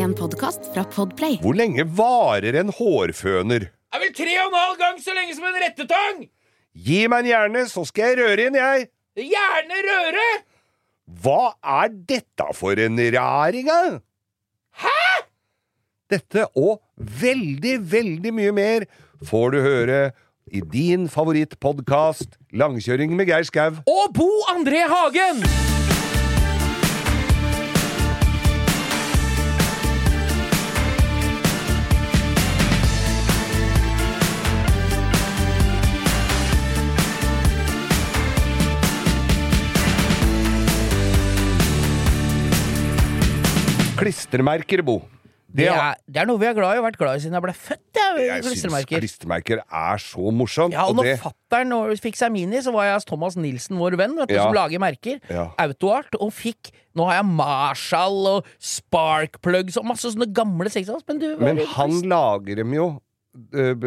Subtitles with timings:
[0.00, 1.34] En podkast fra Podplay.
[1.42, 3.66] Hvor lenge varer en hårføner?
[3.68, 6.22] Det er vel tre og en halv gang så lenge som en rettetang!
[6.72, 8.86] Gi meg en hjerne, så skal jeg røre inn, jeg.
[9.20, 10.26] Gjerne røre!
[11.20, 11.42] Hva
[11.82, 13.98] er dette for en raring, da?
[14.80, 14.96] Hæ?!
[16.14, 18.86] Dette og veldig, veldig mye mer
[19.26, 20.00] får du høre
[20.48, 23.82] i din favorittpodkast Langkjøring med Geir Skau.
[23.84, 25.44] Og Bo André Hagen!
[44.00, 45.00] Klistremerker, Bo.
[45.50, 47.34] Det er, det er noe vi er glad i og har vært glad i siden
[47.34, 47.98] jeg ble født.
[47.98, 49.62] Jeg, jeg syns klistremerker.
[49.66, 50.76] er så morsomt.
[50.76, 54.14] Ja, og når det, fattern fikk seg Mini, så var jeg Thomas Nilsen, vår venn,
[54.14, 54.44] vet du, Ja.
[54.46, 55.18] som lager merker.
[55.28, 55.48] Ja.
[55.58, 56.14] Autoart.
[56.20, 61.28] Og fikk Nå har jeg Marshall og Sparkplugs og masse sånne gamle sexhouse, men du
[61.38, 62.88] men han lager dem jo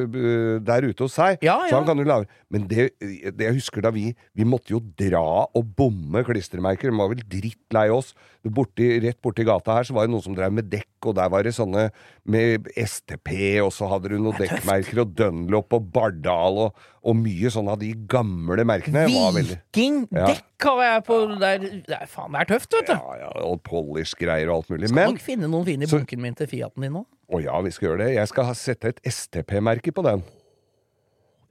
[0.08, 1.42] b- der ute hos seg.
[1.44, 4.72] Ja, Så han kan jo lage Men det, det jeg husker da vi Vi måtte
[4.72, 6.92] jo dra og bomme klistremerker.
[6.92, 8.14] De var vel drittlei oss.
[8.44, 11.30] Borti, rett borti gata her så var det noen som drev med dekk, og der
[11.32, 11.86] var det sånne
[12.28, 13.30] med STP,
[13.64, 17.80] og så hadde du noen dekkmerker, og Dunlop og Bardal og, og mye sånn av
[17.80, 19.06] de gamle merkene.
[19.08, 20.02] Viking!
[20.12, 20.28] Ja.
[20.34, 21.64] Dekk har jeg på der.
[21.88, 22.94] Det er faen, det er tøft, vet du.
[22.98, 24.92] ja, ja, Og polish-greier og alt mulig.
[24.92, 27.06] Skal Men nok finne noen fine i så- bunken min til Fiaten din nå.
[27.34, 28.14] Å ja, vi skal gjøre det.
[28.20, 30.24] Jeg skal sette et STP-merke på den.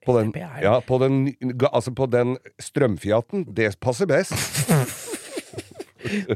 [0.04, 1.30] På den, ja, på den,
[1.72, 3.46] altså på den strømfiaten.
[3.54, 4.34] Det passer best.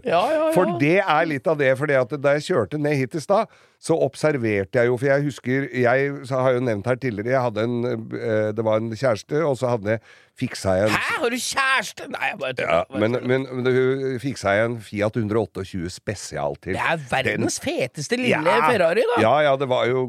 [0.05, 0.51] Ja, ja, ja.
[0.55, 1.73] For det er litt av det.
[1.79, 3.51] fordi at da jeg kjørte ned hit i stad,
[3.83, 7.65] så observerte jeg jo For jeg husker Jeg har jo nevnt her tidligere Jeg hadde
[7.67, 9.99] en eh, Det var en kjæreste, og så hadde
[10.41, 12.09] fiksa jeg en Hæ, har du kjæreste?
[12.15, 16.77] Nei, jeg bare ja, men, men, men fiksa jeg en Fiat 128 spesial til.
[16.77, 18.63] Det er verdens feteste lille Ja.
[18.65, 19.21] Ferrari, da.
[19.23, 20.07] Ja, ja, det var jo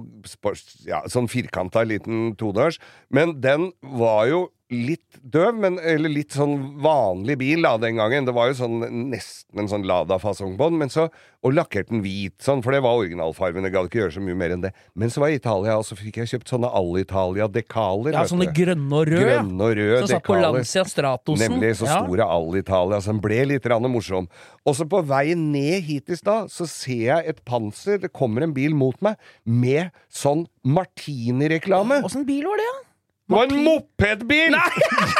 [0.87, 2.79] ja, sånn firkanta liten todørs.
[3.11, 8.25] Men den var jo litt døv, men, eller litt sånn vanlig bil da, den gangen.
[8.27, 8.81] Det var jo sånn
[9.13, 10.79] nesten en sånn Lada-fasong på den.
[10.81, 11.05] Men så,
[11.45, 13.63] og lakkerte den hvit, sånn, for det var originalfargen.
[13.63, 14.73] Jeg gadd ikke gjøre så mye mer enn det.
[14.99, 18.17] Men så var jeg i Italia, og så fikk jeg kjøpt sånne All-Italia-dekaler.
[18.17, 19.29] Ja, sånne grønne og røde.
[19.29, 20.39] Grønne og røde Som satt på.
[20.43, 21.45] Lancia Stratosen.
[21.47, 22.01] Nemlig så Ja.
[22.03, 24.27] store All-Italia, så den ble litt rann morsom.
[24.67, 28.43] Og så på vei ned hit i stad, så ser jeg et panser, det kommer
[28.43, 29.15] en bil mot meg,
[29.45, 32.03] med sånn Martini-reklame.
[32.03, 32.83] Åssen bil var det, da?
[33.27, 34.55] Det var en mopedbil!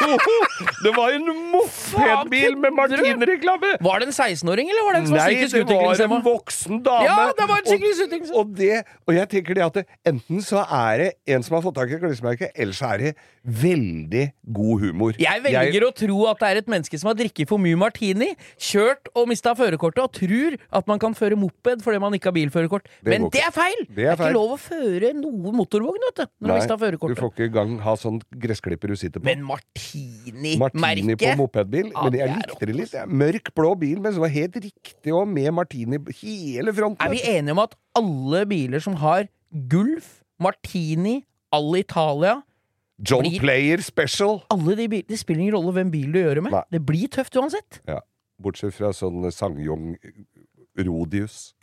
[0.07, 0.15] Jo,
[0.85, 3.03] det var en mopedbil med kødder du?
[3.03, 3.71] Martini-reklame!
[3.83, 6.77] Var det en 16-åring, eller var det en som var Nei, det var en voksen
[6.85, 7.07] dame.
[7.07, 8.39] Ja, det var en Og- psykisk utviklingshemma.
[8.39, 11.65] Og, det, og jeg tenker det at det, enten så er det en som har
[11.65, 12.05] fått tak i et
[12.55, 13.11] eller så er det
[13.47, 14.23] veldig
[14.55, 15.19] god humor.
[15.19, 18.29] Jeg velger å tro at det er et menneske som har drikket for mye martini,
[18.59, 22.37] kjørt og mista førerkortet, og tror at man kan føre moped fordi man ikke har
[22.39, 22.87] bilførerkort.
[23.03, 23.35] Det Men feil!
[23.35, 23.83] det er feil!
[23.97, 26.83] Det er ikke lov å føre noe motorvogn, vet du, når du Nei, mista du
[26.85, 27.23] førerkortet.
[27.23, 29.25] får ikke gang ha sånn gressklipper du sitter på.
[29.25, 31.91] Men Martini-merket Martini på mopedbil.
[31.93, 32.91] Ja, men jeg likte det litt.
[32.93, 33.07] jeg.
[33.09, 37.05] Mørk, blå bil, men som var helt riktig, og med Martini hele fronten.
[37.05, 39.27] Er vi enige om at alle biler som har
[39.69, 42.41] Gulf, Martini, All Italia
[42.99, 44.41] John blir- Player Special.
[44.49, 46.51] alle de bil, Det spiller ingen rolle hvem bil du gjør det med.
[46.51, 46.63] Nei.
[46.71, 47.79] Det blir tøft uansett.
[47.87, 47.99] Ja,
[48.41, 49.95] bortsett fra sånn Sangyong
[50.77, 51.53] Rodius.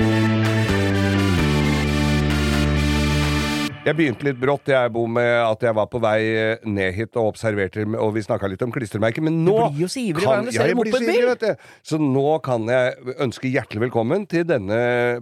[3.84, 7.19] Jeg begynte litt brått, jeg, Bo, med at jeg var på vei eh, ned hit
[7.21, 10.31] og observerte, og vi snakka litt om klistremerker, men nå blir jo så ivrig kan-
[10.31, 11.27] hver gang du ser en mopedbil.
[11.28, 11.67] vet du.
[11.84, 14.78] Så nå kan jeg ønske hjertelig velkommen til denne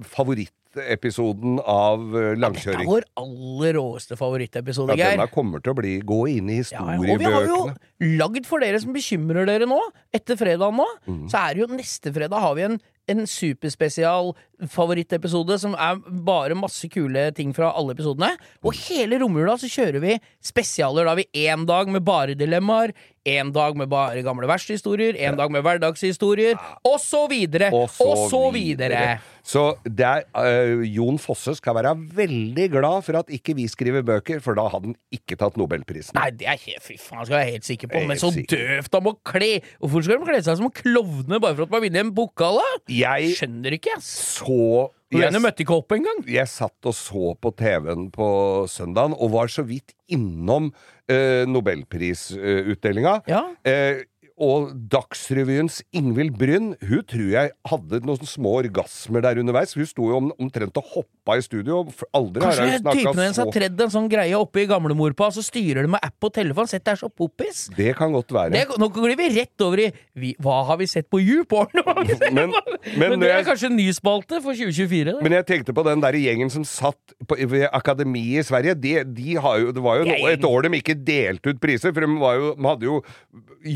[0.06, 2.06] favorittepisoden av
[2.38, 2.78] langkjøring.
[2.78, 5.18] Dette er vår aller råeste favorittepisode, Ja, Geir.
[5.18, 8.18] denne kommer til å bli, gå inn i Ja, ja, og vi har jo historiebøkene.
[8.22, 9.80] lagd for dere som bekymrer dere nå,
[10.14, 11.28] etter fredagen nå, mm.
[11.28, 14.32] så er det jo neste fredag har vi en, en superspesial
[14.70, 18.34] favorittepisode som er bare masse kule ting fra alle episodene.
[18.62, 21.04] Og hele romjula så kjører vi spesialer.
[21.04, 22.94] Da har vi én dag med bare dilemmaer,
[23.28, 27.70] én dag med bare gamle verkstedhistorier, en dag med hverdagshistorier, og så videre.
[27.72, 29.20] Og så, videre.
[29.46, 34.02] Så det er, øh, Jon Fosse skal være veldig glad for at ikke vi skriver
[34.06, 36.16] bøker, for da hadde han ikke tatt nobelprisen.
[36.18, 38.02] Nei, det er helt, fy faen, skal jeg være helt sikker på.
[38.10, 39.52] Men så døvt han må kle
[39.82, 42.82] Hvorfor skal de kle seg som klovner bare for at man vinner en pokal, da?
[42.92, 44.10] Jeg Skjønner ikke, ass.
[44.40, 46.22] så jeg, møtte ikke opp engang.
[46.26, 48.28] jeg satt og så på TV-en på
[48.70, 50.72] søndagen, og var så vidt innom
[51.10, 53.20] eh, nobelprisutdelinga.
[53.30, 53.44] Ja.
[53.68, 54.02] Eh,
[54.42, 59.76] og Dagsrevyens Ingvild Brynn, hun tror jeg hadde noen små orgasmer der underveis.
[59.78, 61.84] Hun sto jo om, omtrent og hoppa i studio.
[62.12, 65.28] Aldri har Kanskje hun snakka typen hennes har tredd en sånn greie oppi gamlemor på,
[65.30, 66.66] og så styrer de med app og telefon.
[66.66, 67.68] Sett det er så poppis.
[67.76, 68.50] Det kan godt være.
[68.56, 69.88] Det, nå glir vi rett over i
[70.18, 71.70] vi, Hva har vi sett på YouPorn?
[72.32, 72.52] Men-
[72.98, 75.12] men, men det er kanskje en ny spalte for 2024.
[75.14, 75.20] Da.
[75.22, 78.74] Men jeg tenkte på den der gjengen som satt på, ved akademiet i Sverige.
[78.82, 81.94] De, de har jo, det var jo no, et år de ikke delte ut priser,
[81.94, 82.96] for de, var jo, de hadde jo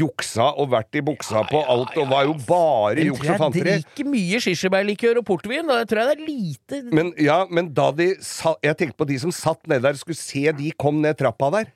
[0.02, 3.76] juksa og vært i buksa på alt, og var jo bare juks og fanteri.
[3.76, 5.70] jeg drikker mye kirsebærlikør og portvin.
[5.70, 9.06] Da tror jeg det er lite Men, ja, men da de sa, Jeg tenkte på
[9.10, 11.70] de som satt nede der, skulle se de kom ned trappa der.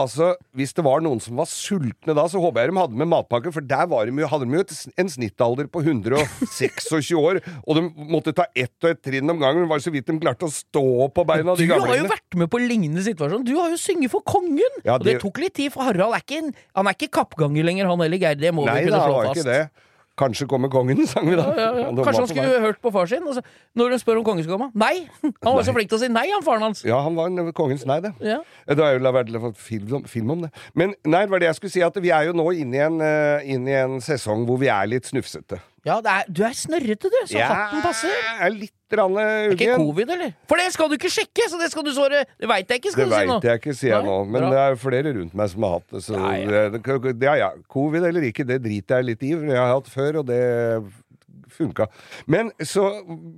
[0.00, 3.10] Altså, Hvis det var noen som var sultne da, så håper jeg de hadde med
[3.12, 4.64] matpakke, for der var de, hadde de jo
[5.02, 9.66] en snittalder på 126 år, og de måtte ta ett og ett trinn om gangen.
[9.66, 12.38] Det var så vidt de klarte å stå på beina, de Du har jo vært
[12.40, 13.44] med på lignende situasjon.
[13.44, 14.80] Du har jo sunget for kongen!
[14.82, 17.62] Ja, Og det det- tok litt tid, for Harald er ikke, han er ikke kappganger
[17.62, 18.34] lenger, han heller, Geir.
[18.40, 19.70] Det må Nei vi kunne det var ikke det.
[20.20, 21.46] Kanskje kommer kongen, sang vi da.
[21.56, 21.86] Ja, ja.
[21.86, 22.04] ja.
[22.04, 23.24] Kanskje han skulle hørt på far sin?
[23.32, 23.42] Så,
[23.78, 25.08] når hun spør om kongen skal komme Nei!
[25.44, 26.82] Han var så flink til å si nei, han faren hans.
[26.86, 28.12] Ja, han var kongens nei, det.
[28.24, 28.38] Ja.
[28.68, 30.52] Det har jo vært fått film, film om det.
[30.78, 32.84] Men nei, det var det jeg skulle si, at vi er jo nå inne i
[32.84, 33.02] en,
[33.56, 35.58] inn i en sesong hvor vi er litt snufsete.
[35.82, 38.12] Ja, det er, du er snørrete, du, så hatten passer.
[38.12, 40.34] Jeg er litt rann Er ikke covid, eller?
[40.50, 42.92] For det skal du ikke sjekke, så det skal du svare Det veit jeg ikke,
[42.92, 43.38] Det skal du si nå.
[43.40, 44.16] veit jeg ikke, sier jeg nå.
[44.28, 44.50] Men bra.
[44.52, 46.02] det er flere rundt meg som har hatt det.
[46.06, 46.66] Så Ja, ja.
[46.76, 47.50] Det, det, ja, ja.
[47.72, 49.32] Covid eller ikke, det driter jeg litt i.
[49.34, 50.42] For jeg har hatt før, og det
[51.56, 51.88] funka.
[52.30, 52.86] Men så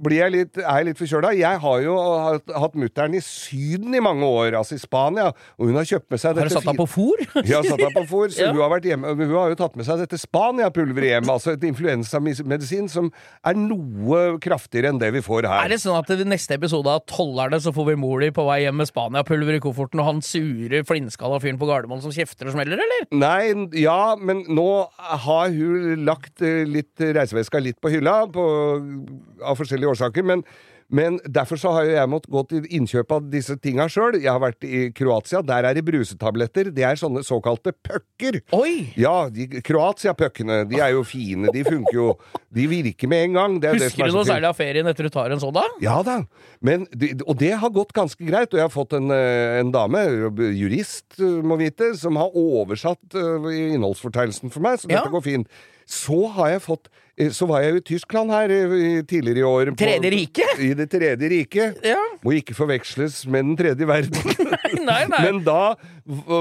[0.05, 1.33] blir jeg litt, er jeg litt forkjøla.
[1.39, 5.71] Jeg har jo hatt, hatt mutter'n i Syden i mange år, altså i Spania, og
[5.71, 7.25] hun har kjøpt med seg dette Har du satt henne på fôr?
[7.51, 8.53] Ja, satt henne på fôr, så Ja.
[8.53, 12.91] hun, har hjemme, hun har jo tatt med seg dette Spania-pulveret hjem, altså et influensamedisin
[12.93, 13.11] som
[13.47, 15.65] er noe kraftigere enn det vi får her.
[15.65, 18.45] Er det sånn at i neste episode av Tollerne så får vi mor di på
[18.47, 22.51] vei hjem med Spania-pulver i kofferten, og han sure, flintskalla fyren på Gardermoen som kjefter
[22.51, 23.09] og smeller, eller?
[23.17, 24.69] Nei, ja, men nå
[25.25, 28.04] har hun lagt eh, litt reiseveska litt på hylla
[28.35, 28.45] på,
[29.43, 30.23] av forskjellige årsaker.
[30.27, 30.45] Men,
[30.95, 34.19] men derfor så har jo jeg måttet gå til innkjøp av disse tinga sjøl.
[34.21, 35.41] Jeg har vært i Kroatia.
[35.43, 36.69] Der er det brusetabletter.
[36.77, 38.39] Det er sånne såkalte pucker.
[38.55, 38.93] Oi!
[39.01, 39.31] Ja,
[39.65, 41.49] Kroatia-puckene, de er jo fine.
[41.55, 42.09] De funker jo.
[42.55, 43.57] De virker med en gang.
[43.65, 45.43] Det er det som Husker er du noe særlig av ferien etter du tar en
[45.43, 45.65] sånn, da?
[45.83, 46.21] Ja da,
[46.65, 46.85] men,
[47.25, 48.53] og det har gått ganske greit.
[48.53, 50.05] Og jeg har fått en, eh, en dame,
[50.55, 55.01] jurist eh, må vite, som har oversatt eh, innholdsfortegnelsen for meg, så Ja.
[55.01, 55.49] dette går fint.
[55.87, 56.89] Så har jeg fått
[57.19, 59.67] eh, Så var jeg i Tyskland her eh, tidligere i år.
[59.75, 60.59] på- Tredje riket?
[60.65, 61.77] I Det tredje riket.
[61.85, 61.99] Ja.
[62.25, 64.17] Må ikke forveksles med Den tredje verden.
[64.85, 65.21] Nei, nei.
[65.25, 65.75] Men da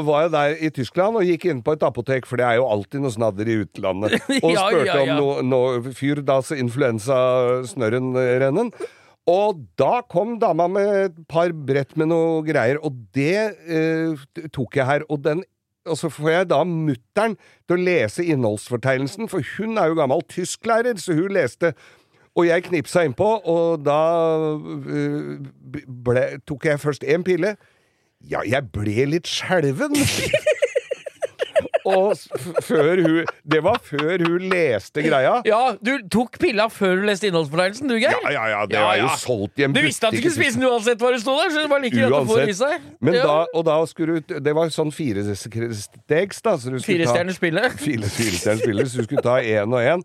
[0.03, 2.65] var jeg der i Tyskland og gikk inn på et apotek, for det er jo
[2.67, 5.03] alltid noe snadder i utlandet, og Ja, spurte ja, ja.
[5.15, 5.59] om noe, no,
[5.95, 8.67] fyr, da, så influensasnørren-rennen.
[9.31, 14.11] Og da kom dama med et par brett med noe greier, og det eh,
[14.51, 15.01] tok jeg her.
[15.07, 15.39] Og, den,
[15.85, 17.35] og så får jeg da mutter'n
[17.67, 21.73] til å lese innholdsfortegnelsen, for hun er jo gammel tysklærer, så hun leste
[22.33, 23.99] og jeg knipsa innpå, og da
[24.57, 25.43] øh,
[25.85, 27.53] ble, tok jeg først én pille.
[28.25, 29.93] Ja, jeg ble litt skjelven.
[31.85, 32.13] Og
[32.63, 35.41] før hun Det var før hun leste greia.
[35.47, 38.15] Ja, du tok pilla før du leste innholdsfortegnelsen, du, Geir?
[38.23, 39.15] Ja, ja, ja, det Ja, var jo ja.
[39.19, 41.49] solgt i en Du visste at du skulle spise den uansett hva det sto der,
[41.53, 42.87] så det var like greit å få i seg.
[43.01, 43.23] Men Ja.
[43.27, 46.55] da, og da skulle du Det var sånn firestegs, da.
[46.57, 47.69] Så du skulle Fire.
[47.77, 50.03] Fire, så du skulle ta én og én.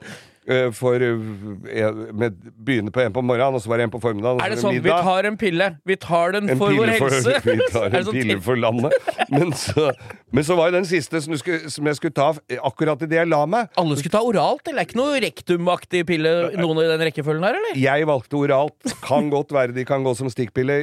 [0.48, 4.00] Eh, For eh, med, Begynne på en på morgenen, og så var det en på
[4.02, 4.42] formiddagen.
[4.44, 7.36] Er det sånn sånn vi tar en pille, vi tar den for vår helse?
[7.48, 8.94] Vi tar en sånn pille for landet.
[9.32, 9.88] Men så,
[10.34, 12.30] men så var jo den siste som, du skulle, som jeg skulle ta
[12.68, 13.70] akkurat idet jeg la meg.
[13.80, 17.58] Alle skulle ta oralt, eller er ikke noe rektumaktig pille noen i den rekkefølgen her,
[17.60, 17.80] eller?
[17.80, 18.94] Jeg valgte oralt.
[19.04, 20.82] Kan godt være de kan gå som stikkpille.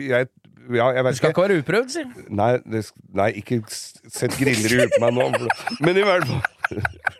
[0.00, 0.30] Jeg,
[0.72, 1.44] ja, jeg Du skal ikke.
[1.46, 2.04] være uprøvd, si.
[2.28, 5.48] Nei, det, nei, ikke sett griller i huet på meg nå.
[5.84, 6.42] Men i hvert fall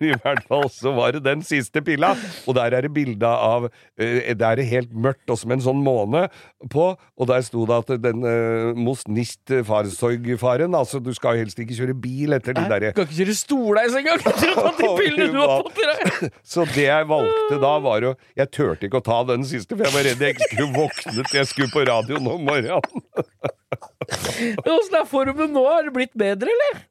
[0.01, 2.15] i hvert fall så var det den siste pilla,
[2.49, 3.67] og der er det bilde av
[3.99, 6.27] Det Der er det helt mørkt, og som en sånn måne
[6.73, 11.45] på, og der sto det at den uh, most nicht fahrzeugfahren, altså du skal jo
[11.45, 14.25] helst ikke kjøre bil etter de Du derre kan ikke kjøre stordeis engang!
[14.25, 16.41] de pillene du har fått i deg!
[16.55, 19.87] Så det jeg valgte da, var jo Jeg turte ikke å ta den siste, for
[19.87, 23.33] jeg var redd jeg ikke skulle våkne til jeg skulle på radioen om morgenen.
[24.75, 25.65] Åssen er formen nå?
[25.69, 26.83] Har det blitt bedre, eller?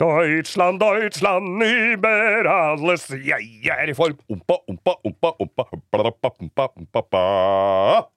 [0.00, 3.06] Deutschland, Deutschland, über alles.
[3.14, 4.18] Jeg er i form.
[4.28, 5.68] Ompa, ompa, ompa, ompa.
[5.92, 8.10] Bladabba, ompa, ompa,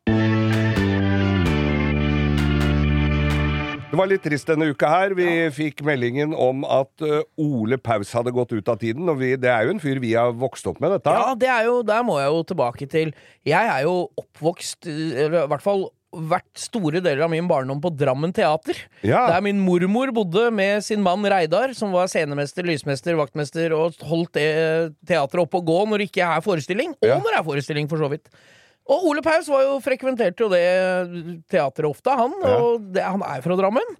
[3.87, 5.13] Det var litt trist denne uka her.
[5.15, 9.05] Vi fikk meldingen om at eh, Ole Paus hadde gått ut av tiden.
[9.09, 11.13] Og vi, det er jo en fyr vi har vokst opp med, dette.
[11.13, 13.13] Ja, det er jo, der må jeg jo tilbake til.
[13.47, 17.91] Jeg er jo oppvokst, eller i hvert fall vært store deler av min barndom på
[17.99, 18.77] Drammen teater.
[19.05, 19.25] Ja.
[19.33, 24.37] Der min mormor bodde med sin mann Reidar, som var scenemester, lysmester, vaktmester, og holdt
[24.39, 24.47] det
[25.09, 26.95] teatret oppe og gå når det ikke er forestilling.
[27.01, 27.19] Og Ja.
[27.19, 28.31] når det er forestilling, for så vidt.
[28.87, 32.31] Og Ole Paus var jo, frekventerte jo det teatret ofte, han.
[32.39, 32.55] Ja.
[32.63, 33.95] Og det, han er fra Drammen.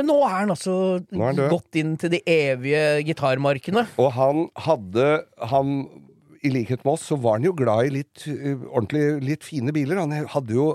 [0.00, 0.76] Men nå er han altså
[1.12, 3.84] er gått inn til de evige gitarmarkene.
[4.00, 5.10] Og han hadde
[5.52, 5.74] han,
[6.40, 9.76] I likhet med oss, så var han jo glad i litt uh, ordentlig litt fine
[9.76, 10.00] biler.
[10.00, 10.70] Han hadde jo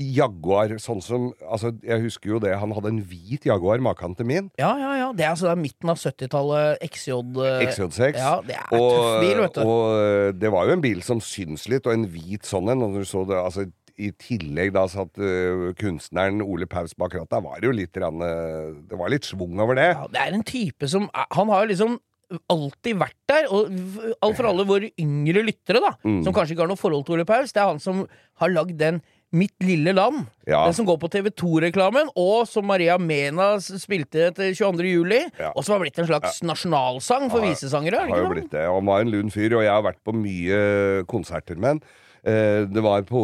[0.00, 2.54] Jaguar, sånn som Altså, jeg husker jo det.
[2.58, 4.50] Han hadde en hvit Jaguar, maken til min.
[4.60, 5.08] Ja, ja, ja.
[5.12, 6.80] Det er altså det er midten av 70-tallet.
[6.88, 7.10] XJ.
[7.44, 8.16] eh, XJ6.
[8.20, 9.60] Ja, det er tøff bil, vet du.
[9.66, 12.82] Og uh, det var jo en bil som syns litt, og en hvit sånn en.
[12.86, 13.66] Og når du så det, altså
[14.00, 17.42] i tillegg da satt uh, kunstneren Ole Paus bak rattet.
[17.44, 19.90] var det jo litt rann, uh, Det var litt svung over det.
[19.92, 21.98] Ja, det er en type som Han har jo liksom
[22.48, 23.48] alltid vært der.
[23.50, 23.68] Og
[24.22, 26.22] all for alle våre yngre lyttere, da, Mm.
[26.24, 28.06] som kanskje ikke har noe forhold til Ole Paus, det er han som
[28.40, 30.24] har lagd den Mitt lille land.
[30.48, 30.64] Ja.
[30.66, 34.88] Den som går på TV2-reklamen, og som Maria Mena spilte etter 22.
[34.90, 35.20] juli.
[35.38, 35.52] Ja.
[35.54, 38.00] Og som har blitt en slags nasjonalsang for Ja, visesangere.
[38.02, 38.64] er har jo blitt det.
[38.66, 41.82] Han var en lun fyr, og jeg har vært på mye konserter med han.
[42.26, 43.22] Eh, Det var på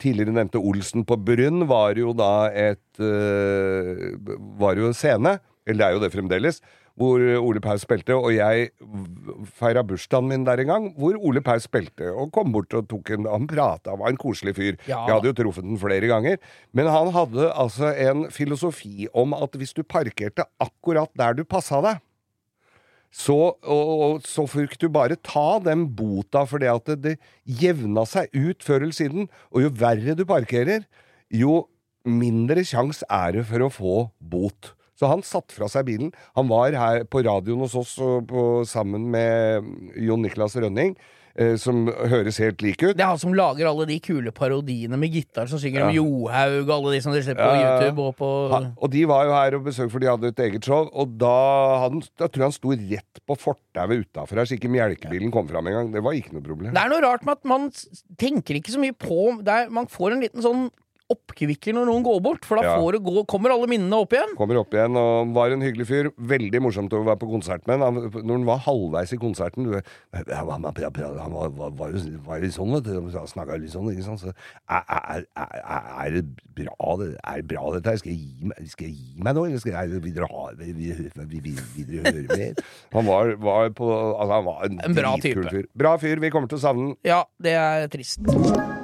[0.00, 4.16] Tidligere nevnte Olsen på Brunn var jo da et eh,
[4.58, 5.36] Var jo scene,
[5.68, 6.58] eller det er jo det fremdeles,
[6.98, 8.68] hvor Ole Paus spilte, og jeg
[9.58, 13.10] feira bursdagen min der en gang, hvor Ole Paus spilte, og kom bort og tok
[13.16, 14.78] en Han prata, var en koselig fyr.
[14.86, 15.02] Ja.
[15.08, 16.38] Jeg hadde jo truffet den flere ganger.
[16.72, 21.82] Men han hadde altså en filosofi om at hvis du parkerte akkurat der du passa
[21.82, 22.02] deg,
[23.14, 27.60] så, og, og, så fikk du bare ta den bota for det at det, det
[27.62, 29.28] jevna seg ut før eller siden.
[29.54, 30.82] Og jo verre du parkerer,
[31.30, 31.68] jo
[32.04, 34.74] mindre sjanse er det for å få bot.
[35.04, 36.12] Så han satte fra seg bilen.
[36.38, 39.66] Han var her på radioen hos oss på, sammen med
[40.00, 40.94] Jon Niklas Rønning,
[41.36, 42.94] eh, som høres helt lik ut.
[42.96, 46.62] Det er han som lager alle de kule parodiene med gitar, som synger om Johaug
[46.62, 47.72] og alle de som dere ser på Ja, ja, ja.
[47.82, 50.38] YouTube og på ha, og de var jo her og besøkte, for de hadde et
[50.46, 50.88] eget show.
[50.94, 51.34] Og da,
[51.84, 55.48] han- da tror jeg han sto rett på fortauet utafor her, så ikke melkebilen kom
[55.50, 55.92] fram engang.
[55.92, 56.72] Det var ikke noe problem.
[56.72, 57.68] Det er noe rart med at man
[58.16, 60.70] tenker ikke så mye på er, Man får en liten sånn
[61.12, 62.76] oppkvikker når noen går bort, for da Ja.
[62.80, 64.34] får det gå, kommer alle minnene opp igjen.
[64.38, 66.10] Kommer opp igjen og var en hyggelig fyr.
[66.16, 67.94] Veldig morsomt å være på konsert med ham.
[68.10, 69.74] Når han var halvveis i konserten du,
[70.14, 71.98] Han var, han var, var, var, jo,
[72.40, 72.94] litt sånn, vet du.
[73.00, 74.20] Han snakka litt sånn, ikke sant.
[74.20, 74.32] Så,
[74.68, 76.24] er, er, er, er det
[76.56, 78.00] bra, det, er det bra dette her?
[78.00, 80.46] Skal jeg gi meg, skal jeg gi meg nå, eller skal jeg, vil dere ha
[80.60, 82.64] vil, vil, vil, vil dere høre mer?
[82.94, 85.68] Han var, var på Altså, han var en, En bra dritkul fyr.
[85.76, 86.22] Bra fyr.
[86.22, 86.96] Vi kommer til å savne ham.
[87.06, 88.83] Ja, det er trist.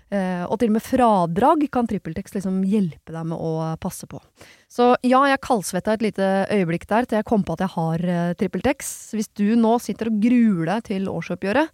[0.11, 4.19] Eh, og til og med fradrag kan TrippelTex liksom hjelpe deg med å passe på.
[4.67, 8.03] Så ja, jeg kaldsvetta et lite øyeblikk der til jeg kom på at jeg har
[8.03, 8.91] uh, TrippelTex.
[9.15, 11.71] Hvis du nå sitter og gruer deg til årsoppgjøret,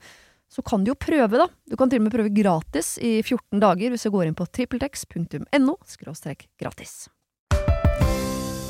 [0.53, 1.47] så kan du jo prøve, da.
[1.67, 4.47] Du kan til og med prøve gratis i 14 dager hvis du går inn på
[4.47, 5.75] trippeltex.no
[6.61, 6.95] gratis.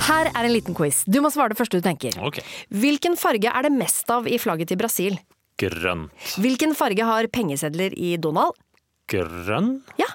[0.08, 1.02] Her er en liten quiz.
[1.04, 2.16] Du må svare det første du tenker.
[2.24, 2.46] Okay.
[2.72, 5.20] Hvilken farge er det mest av i flagget til Brasil?
[5.60, 6.14] Grønt.
[6.40, 8.56] Hvilken farge har pengesedler i Donald?
[9.08, 9.78] Grønn?
[9.96, 10.08] Ja.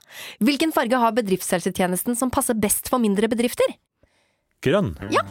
[0.45, 3.71] Hvilken farge har bedriftshelsetjenesten som passer best for mindre bedrifter?
[4.63, 4.93] Grønn.
[5.11, 5.23] Ja.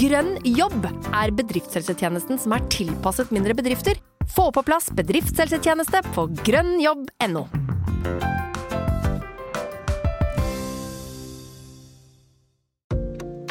[0.00, 4.00] Grønn jobb er bedriftshelsetjenesten som er tilpasset mindre bedrifter.
[4.32, 7.44] Få på plass bedriftshelsetjeneste på grønnjobb.no.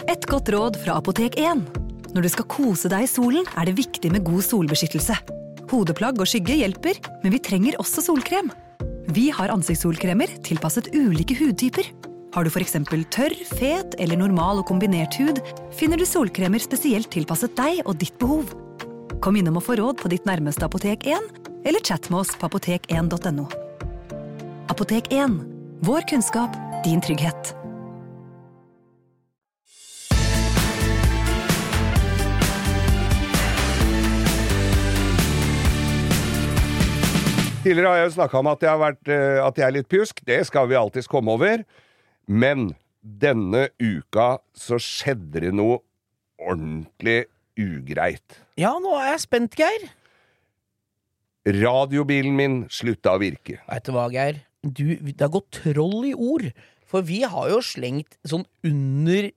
[0.09, 1.61] Et godt råd fra Apotek 1.
[2.11, 5.21] Når du skal kose deg i solen, er det viktig med god solbeskyttelse.
[5.71, 8.49] Hodeplagg og skygge hjelper, men vi trenger også solkrem.
[9.11, 11.83] Vi har ansiktssolkremer tilpasset ulike hudtyper.
[12.31, 12.77] Har du f.eks.
[13.11, 15.41] tørr, fet eller normal og kombinert hud,
[15.75, 18.53] finner du solkremer spesielt tilpasset deg og ditt behov.
[19.19, 21.27] Kom innom og få råd på ditt nærmeste Apotek 1,
[21.67, 23.49] eller chat med oss på apotek1.no.
[24.71, 25.41] Apotek 1
[25.83, 27.57] vår kunnskap, din trygghet.
[37.61, 39.89] Tidligere har jeg jo snakka om at jeg, har vært, eh, at jeg er litt
[39.91, 40.21] pjusk.
[40.25, 41.61] Det skal vi alltids komme over.
[42.25, 45.79] Men denne uka så skjedde det noe
[46.41, 47.25] ordentlig
[47.59, 48.39] ugreit.
[48.57, 49.89] Ja, nå er jeg spent, Geir.
[51.61, 53.59] Radiobilen min slutta å virke.
[53.69, 54.41] Veit du hva, Geir?
[54.61, 56.49] Du, det har gått troll i ord.
[56.89, 59.29] For vi har jo slengt sånn under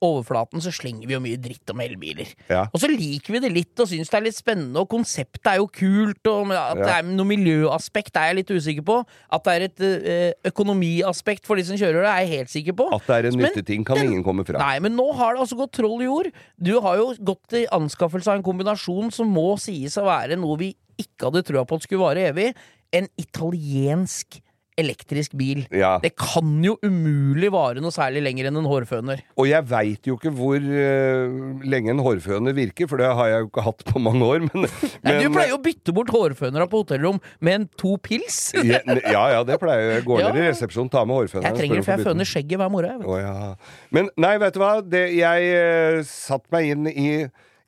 [0.00, 2.30] overflaten så slenger vi jo mye dritt om elbiler.
[2.48, 2.62] Ja.
[2.72, 5.58] Og så liker vi det litt og syns det er litt spennende, og konseptet er
[5.60, 8.96] jo kult, og at det er noe miljøaspekt er jeg litt usikker på.
[9.30, 12.78] At det er et eh, økonomiaspekt for de som kjører det, er jeg helt sikker
[12.80, 12.88] på.
[12.96, 14.58] At det er en nyttig nytteting, kan den- ingen komme fra.
[14.58, 16.30] Nei, men nå har det altså gått troll i jord.
[16.56, 20.56] Du har jo gått til anskaffelse av en kombinasjon som må sies å være noe
[20.60, 22.54] vi ikke hadde trua på at skulle vare evig.
[22.92, 24.40] En italiensk
[24.80, 25.62] elektrisk bil.
[25.74, 25.96] Ja.
[26.02, 29.22] Det kan jo umulig vare noe særlig lenger enn en hårføner.
[29.40, 33.44] Og jeg veit jo ikke hvor uh, lenge en hårføner virker, for det har jeg
[33.44, 34.46] jo ikke hatt på mange år.
[34.50, 34.66] Men,
[35.06, 38.40] Nei, du pleier jo å bytte bort hårfønera på hotellrom med en to pils.
[38.60, 40.06] ja, ja, det pleier jeg.
[40.08, 41.50] Går ned i resepsjonen, tar med hårføneren.
[41.50, 43.04] Jeg trenger det, for jeg føner skjegget hver morgen.
[43.04, 43.12] du.
[43.20, 43.54] Ja.
[43.94, 44.72] Men nei, vet du hva?
[44.84, 47.10] Det, jeg uh, satte meg inn i,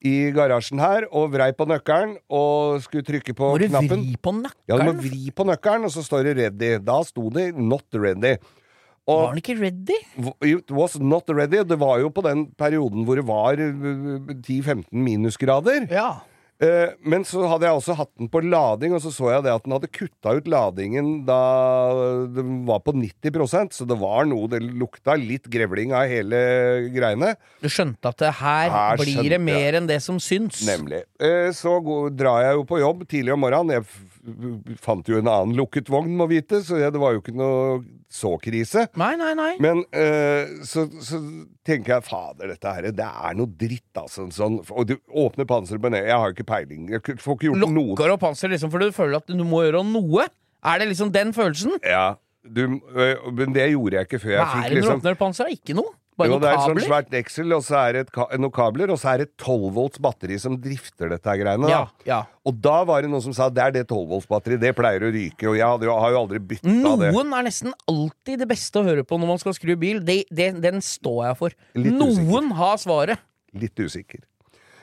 [0.02, 4.02] i garasjen her og vrei på nøkkelen og skulle trykke på Må du knappen.
[4.02, 4.32] vri på
[4.68, 6.85] Ja, du må vri på nøkkelen, og så står det 'ready'.
[6.85, 8.38] Da sto det 'not ready'.
[9.02, 9.99] Var Og den ikke ready?
[10.42, 11.64] it was not ready.
[11.64, 15.88] Det var jo på den perioden hvor det var uh, 10-15 minusgrader.
[15.90, 16.23] Ja.
[16.62, 19.54] Eh, Men så hadde jeg også hatt den på lading, og så så jeg det
[19.54, 21.38] at den hadde kutta ut ladingen da
[22.31, 26.38] den var på 90% så det var noe Det lukta litt grevling av hele
[26.95, 27.35] greiene.
[27.62, 30.62] Du skjønte at det her, Her blir det mer enn det som syns.
[30.69, 31.02] Nemlig.
[31.19, 31.78] Eh, Så
[32.14, 33.83] drar jeg jo på jobb tidlig om morgenen.
[33.83, 34.12] Jeg
[34.83, 37.81] fant jo en annen lukket vogn, må vite, så det var jo ikke noe
[38.12, 38.87] så krise.
[39.00, 39.50] Nei, nei, nei.
[39.62, 41.19] Men eh, så, så
[41.67, 44.29] tenker jeg fader, dette her, det er noe dritt, altså.
[44.35, 46.07] Sånn, og du åpner panseret på ned.
[46.07, 46.91] Jeg har jo ikke peiling.
[46.93, 47.73] Jeg får ikke gjort noe.
[47.93, 50.29] Lukker opp panser liksom, for du føler at du må gjøre noe?
[50.62, 51.81] Er det liksom den følelsen?
[51.83, 52.12] Ja,
[52.43, 52.62] du,
[52.95, 55.19] øh, men det gjorde jeg ikke før jeg Hva er det når du liksom åpner
[55.19, 55.59] panseret?
[55.59, 55.94] Ikke noe?
[56.18, 58.27] Bare jo, noen det er et sånt svært deksel, og så er det et ka
[58.37, 61.70] noen kabler, og så er det et 12 volts batteri som drifter dette her greiene.
[61.72, 62.05] Ja, Da.
[62.09, 62.18] ja.
[62.44, 65.07] Og da var det noen som sa det er det 12 volts batteri, det pleier
[65.09, 66.68] å ryke, og jeg jo, har jo aldri bytta
[67.01, 67.12] det.
[67.16, 70.03] Noen er nesten alltid det beste å høre på når man skal skru bil.
[70.05, 71.57] Det, det, den står jeg for.
[71.81, 73.25] Litt Noen har svaret.
[73.57, 74.20] Litt usikker.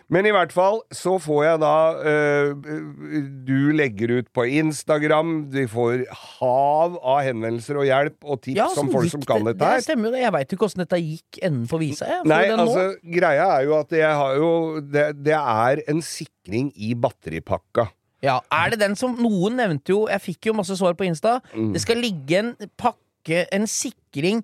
[0.10, 1.74] Men i hvert fall så får jeg da
[2.10, 2.70] øh,
[3.46, 6.02] Du legger ut på Instagram, vi får
[6.40, 9.78] hav av henvendelser og hjelp og tips Ja, om folk som kan dette her.
[9.78, 10.22] det stemmer jo.
[10.24, 12.10] Jeg veit ikke åssen dette gikk enden på visa.
[12.10, 16.72] Jeg, Nei, altså, greia er jo at jeg har jo Det, det er en sikring
[16.76, 17.90] i batteripakka.
[18.26, 21.38] Ja, er det den som Noen nevnte jo Jeg fikk jo masse svar på Insta.
[21.54, 21.70] Mm.
[21.78, 22.50] Det skal ligge en
[22.82, 24.42] pakke, en sikring,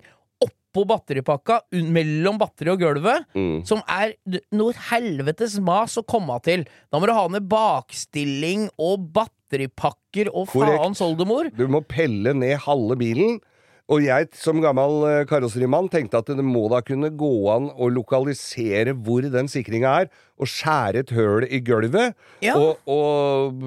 [0.76, 3.24] oppå batteripakka, mellom batteri og gulvet.
[3.36, 3.64] Mm.
[3.68, 4.12] Som er
[4.52, 6.66] noe helvetes mas å komme til.
[6.92, 10.76] Da må du ha ned bakstilling og batteripakker og Korrekt.
[10.82, 11.48] faens oldemor.
[11.56, 13.38] Du må pelle ned halve bilen.
[13.88, 17.86] Og jeg som gammel eh, karosserimann tenkte at det må da kunne gå an å
[17.86, 20.08] lokalisere hvor den sikringa er,
[20.42, 22.56] og skjære et høl i gulvet, Ja.
[22.58, 23.62] og, og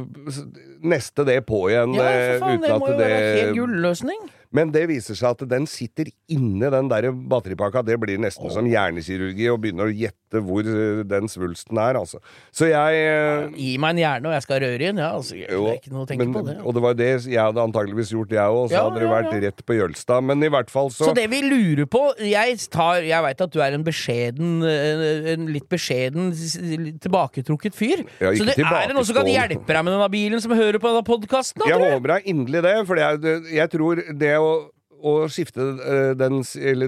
[0.84, 1.96] neste det på igjen.
[1.98, 4.28] Ja, eh, for faen, uten det at må jo være en helt det gulløsning.
[4.50, 7.84] Men det viser seg at den sitter inni den der batteripakka.
[7.86, 12.18] Det blir nesten som hjernekirurgi å begynne å gjette hvor eh, den svulsten er, altså.
[12.50, 15.02] Så jeg ja, Gi meg en hjerne, og jeg skal røre inn.
[15.02, 16.56] Ja, altså, det jo, er ikke noe å tenke men, på det.
[16.64, 18.72] Og det var det jeg hadde antageligvis gjort, jeg òg.
[18.72, 19.40] Så Ja, hadde det vært ja.
[19.46, 20.26] rett på Jølstad.
[20.26, 23.54] Men i hvert fall så, Så det vi lurer på Jeg, tar- jeg veit at
[23.54, 26.34] du er en beskjeden eh, En litt beskjeden,
[27.02, 28.04] tilbaketrukket fyr.
[28.22, 30.54] Ja, ikke så det er det noen som kan hjelpe deg med denne bilen, som
[30.54, 31.66] hører på denne podkasten?
[31.66, 34.52] Jeg håper da inderlig det, for jeg, jeg tror det å
[35.00, 36.42] å skifte eh, den,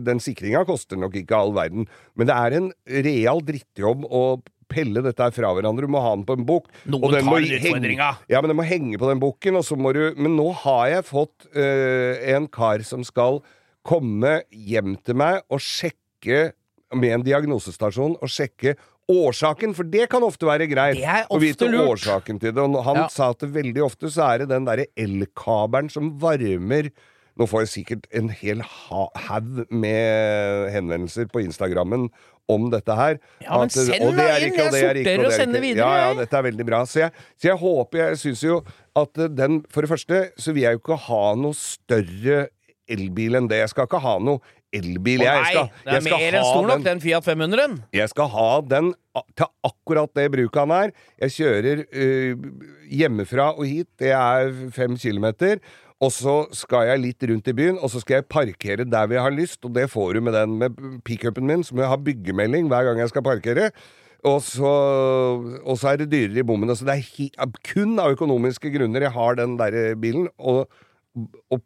[0.04, 1.86] den sikringa koster nok ikke all verden,
[2.20, 2.65] men det er en
[3.06, 4.24] real drittjobb å
[4.72, 5.88] pelle dette her fra hverandre.
[5.88, 6.70] Du må ha den på en bukk.
[6.91, 8.10] Noen tar utfordringa.
[8.32, 10.86] Ja, men den må henge på den bukken, og så må du Men nå har
[10.94, 13.41] jeg fått eh, en kar som skal
[13.88, 16.52] komme hjem til meg og sjekke
[16.91, 18.76] med en diagnosestasjon og sjekke
[19.12, 21.00] årsaken, for det kan ofte være greit.
[21.04, 21.93] Er å vite ofte lurt.
[22.00, 22.63] årsaken til det.
[22.63, 23.08] Og han Ja.
[23.12, 26.91] sa at det veldig ofte så er det den derre elkabelen som varmer
[27.39, 32.10] Nå får jeg sikkert en hel ha- haug med henvendelser på Instagrammen
[32.52, 33.19] om dette her.
[33.41, 35.62] Ja, men At, send meg det er inn, ikke, jeg er sorterer og er sender
[35.63, 36.82] videre, Ja, ja, dette er veldig bra.
[36.84, 38.58] Så jeg, så jeg håper Jeg syns jo
[39.00, 42.50] at den For det første så vil jeg jo ikke ha noe større
[42.91, 43.62] elbil enn det.
[43.63, 44.41] Jeg skal ikke ha noe
[44.74, 45.28] elbil, jeg.
[45.28, 47.78] jeg nei, skal, det er jeg skal mer enn stor nok, den- den Fiat 500-en.
[47.94, 48.94] jeg skal ha den
[49.36, 50.92] til akkurat det bruket han er.
[51.26, 52.50] Jeg kjører uh,
[52.92, 55.60] hjemmefra og hit, det er fem kilometer.
[56.02, 59.20] Og så skal jeg litt rundt i byen, og så skal jeg parkere der vi
[59.22, 59.60] har lyst.
[59.68, 62.98] Og det får du med den med pickupen min, som jeg har byggemelding hver gang
[63.04, 63.68] jeg skal parkere.
[64.26, 64.72] Og så,
[65.62, 66.74] og så er det dyrere i bommene.
[66.78, 70.28] Så det er kun av økonomiske grunner jeg har den der bilen.
[70.40, 70.66] Og,
[71.54, 71.62] og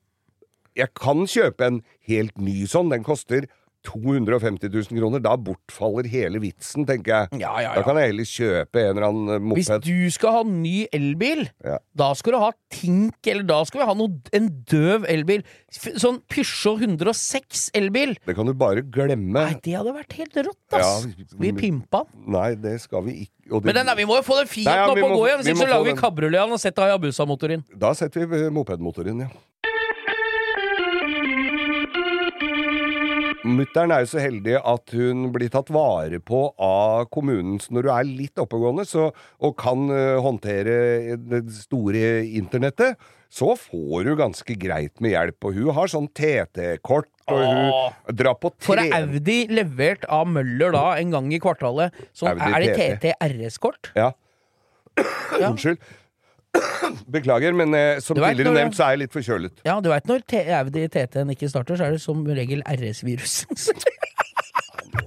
[0.75, 2.91] jeg kan kjøpe en helt ny sånn.
[2.93, 3.47] Den koster
[3.85, 5.21] 250 000 kroner.
[5.23, 7.41] Da bortfaller hele vitsen, tenker jeg.
[7.43, 9.61] Ja, ja, Da kan jeg heller kjøpe en eller annen moped.
[9.61, 11.77] Hvis du skal ha ny elbil, Ja.
[11.95, 15.45] da skal du ha Tink, eller da skal vi ha noe, en døv elbil.
[15.71, 18.17] Sånn Peugeot 106 elbil.
[18.25, 19.31] Det kan du bare glemme.
[19.33, 21.05] Nei, det hadde vært helt rått, ass.
[21.05, 22.31] Ja, vi pimpa den.
[22.35, 23.31] Nei, det skal vi ikke.
[23.45, 25.67] Det, Men den vi må jo få den Fiaten ja, opp og gå igjen, så
[25.69, 27.63] lager vi kabriolet og setter Hayabusa-motor inn.
[27.77, 29.29] Da setter vi mopedmotoren mopedmotor inn, ja.
[33.45, 37.59] Mutter'n er jo så heldig at hun blir tatt vare på av kommunen.
[37.61, 42.97] Så når du er litt oppegående så, og kan uh, håndtere det store internettet,
[43.35, 45.47] så får du ganske greit med hjelp.
[45.47, 50.29] Og hun har sånn TT-kort, og hun drar på For Får er Audi levert av
[50.29, 51.95] Møller da en gang i kvartalet?
[52.15, 52.87] Sånn, Audi er det TT?
[53.03, 53.91] TT RS-kort?
[53.97, 54.13] Ja.
[55.35, 55.49] Ja.
[55.51, 55.81] Unnskyld.
[57.15, 59.61] Beklager, men eh, som tidligere når- nevnt, så er jeg litt forkjølet.
[59.67, 60.25] Ja, du veit når
[60.59, 63.43] Audi TT-en ikke starter, så er det som regel RS-virus.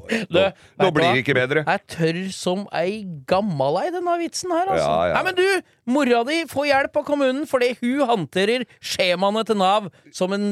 [0.09, 0.43] Nå,
[0.81, 1.63] nå blir det ikke bedre.
[1.67, 4.87] Jeg er tørr som ei gammalei, denne vitsen her, altså.
[4.89, 5.19] Ja, ja.
[5.19, 9.89] Nei, men du, mora di får hjelp av kommunen fordi hun håndterer skjemaene til Nav
[10.15, 10.49] som en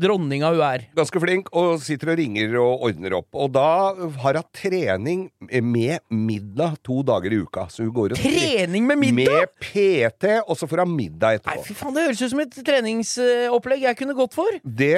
[0.00, 0.86] dronninga hun er.
[0.96, 3.28] Ganske flink, og sitter og ringer og ordner opp.
[3.36, 3.68] Og da
[4.22, 5.26] har hun trening
[5.62, 7.66] med middag to dager i uka.
[7.72, 9.46] Så hun går og Trening med middag?!
[9.46, 11.56] Med PT, og så får hun middag etterpå.
[11.56, 14.58] Nei, fy faen, det høres ut som et treningsopplegg jeg kunne gått for.
[14.62, 14.94] Det,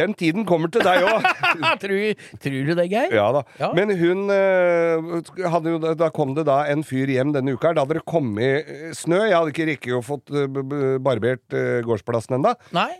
[0.00, 1.26] den tiden kommer til deg òg.
[1.82, 3.14] tror, tror du det, Geir?
[3.16, 3.44] Ja da.
[3.60, 3.72] Ja.
[3.76, 7.74] Men hun eh, hadde jo, Da kom det da en fyr hjem denne uka.
[7.76, 9.22] Da hadde det kommet snø.
[9.28, 12.56] Jeg hadde ikke rikket å fått eh, barbert eh, gårdsplassen ennå.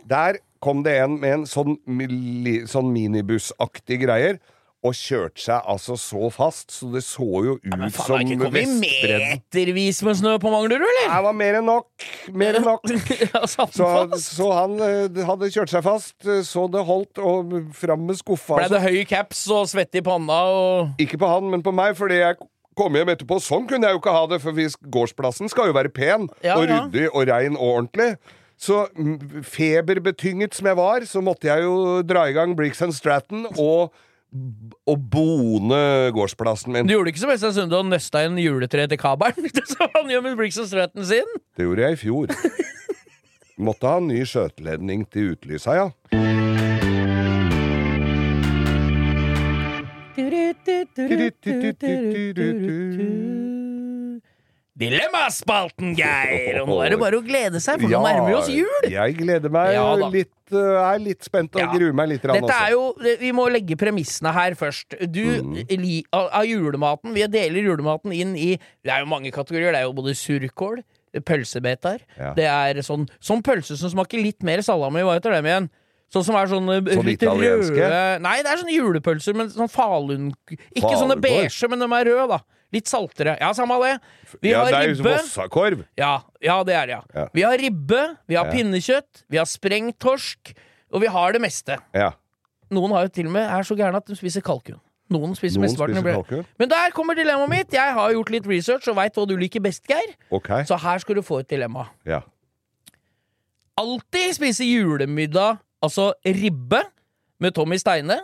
[0.09, 1.77] Der kom det en med en sånn,
[2.69, 4.41] sånn minibussaktig greier.
[4.81, 9.19] Og kjørte seg altså så fast, så det så jo ut Men faen, som Vestbredden.
[9.37, 11.05] metervis med snø på Manglerud, eller?
[11.05, 12.05] Det var mer enn nok.
[12.33, 12.89] Mer enn nok.
[13.27, 16.17] Ja, Så, så han eh, hadde kjørt seg fast,
[16.49, 18.57] så det holdt, og fram med skuffa.
[18.57, 21.93] Ble det høy caps og svette i panna og Ikke på han, men på meg,
[22.01, 22.41] fordi jeg
[22.81, 23.37] kom hjem etterpå.
[23.43, 26.57] Sånn kunne jeg jo ikke ha det, for hvis gårdsplassen skal jo være pen Ja,
[26.57, 28.13] og ryddig og rein og ordentlig.
[28.61, 32.93] Så mm, feberbetynget som jeg var, så måtte jeg jo dra i gang Briggs and
[32.93, 33.93] Stratton og,
[34.85, 35.81] og bone
[36.13, 36.89] gårdsplassen min.
[36.89, 39.49] Du gjorde ikke som Øystein Sunde og nøsta inn juletre til kabelen?
[39.73, 41.39] Som han gjør med Briggs og Stratton sin?
[41.57, 42.35] Det gjorde jeg i fjor.
[43.65, 46.70] Måtte ha en ny skjøteledning til utlysa, ja.
[54.81, 56.61] Dilemmaspalten, Geir!
[56.61, 58.85] Og nå er det bare å glede seg, for nå nærmer vi oss jul!
[58.89, 61.67] Jeg gleder meg Ja litt, uh, er litt spent og Ja.
[61.73, 62.23] gruer meg litt.
[62.23, 62.55] Dette også.
[62.55, 64.95] er jo, Vi må legge premissene her først.
[65.11, 65.53] Du, Mm.
[65.69, 69.71] li, av julematen Vi deler julematen inn i Det er jo mange kategorier.
[69.71, 70.83] Det er jo både surkål,
[71.19, 72.33] pølsebeter Ja.
[72.33, 75.01] Det er sånn, sånn pølse som smaker litt mer salami.
[75.01, 75.69] Hva heter dem igjen?
[76.11, 77.75] Sånn som er sånne eh, Sånn litt italienske?
[77.79, 80.31] røde Nei, det er sånne julepølser, men sånn falun...
[80.75, 82.41] Ikke sånne beige, men de er røde, da.
[82.71, 83.35] Litt saltere.
[83.39, 83.95] Ja, samme det.
[84.43, 85.15] Vi ja, har det er ribbe.
[85.17, 85.85] Vossakorv.
[85.99, 86.11] Ja,
[86.43, 87.01] ja, det er det, ja.
[87.15, 87.25] Ja.
[87.35, 88.51] Vi har ribbe, vi har Ja.
[88.55, 90.53] pinnekjøtt, vi har sprengt torsk,
[90.91, 91.79] og vi har det meste.
[91.95, 92.13] Ja.
[92.71, 94.79] Noen har jo til og med er så gærne at de spiser kalkun.
[95.11, 96.45] Noen spiser mesteparten.
[96.59, 97.73] Men der kommer dilemmaet mitt.
[97.75, 100.15] Jeg har gjort litt research og veit hva du liker best, Geir.
[100.31, 100.63] Okay.
[100.63, 101.89] Så her skal du få et dilemma.
[102.07, 102.21] Ja.
[103.81, 106.83] Alltid spise julemiddag, altså ribbe,
[107.41, 108.19] med Tommy Steine.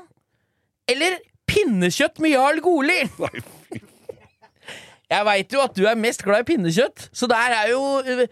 [0.87, 1.17] Eller
[1.49, 2.99] pinnekjøtt med Jarl Goli!
[5.11, 8.25] Jeg veit jo at du er mest glad i pinnekjøtt, så der er jo øh,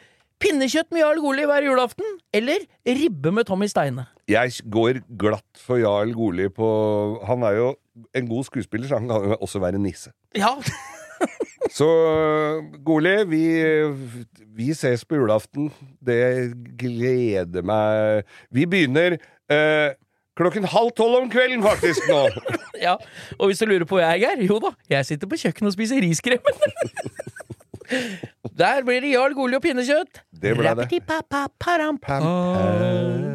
[0.44, 2.18] pinnekjøtt med Jarl Goli hver julaften.
[2.36, 4.06] Eller ribbe med Tommy Steine.
[4.28, 6.68] Jeg går glatt for Jarl Goli på
[7.30, 7.68] Han er jo
[8.18, 10.12] en god skuespiller, så han kan jo også være nisse.
[10.36, 10.52] Ja,
[11.78, 11.90] Så
[12.86, 13.44] Goli, vi,
[14.56, 15.72] vi ses på julaften.
[16.06, 19.18] Det gleder meg Vi begynner
[19.52, 19.96] eh,
[20.38, 22.28] klokken halv tolv om kvelden, faktisk, nå.
[22.86, 22.96] ja.
[23.40, 25.78] Og hvis du lurer på hvor jeg er, jo da, jeg sitter på kjøkkenet og
[25.78, 26.56] spiser riskremen.
[28.60, 30.24] Der blir det Jarl Goli og pinnekjøtt.
[30.32, 30.78] Det ble det.
[30.86, 32.24] Rappity-pa-pa-param-pam.
[32.24, 33.26] Pam, pam.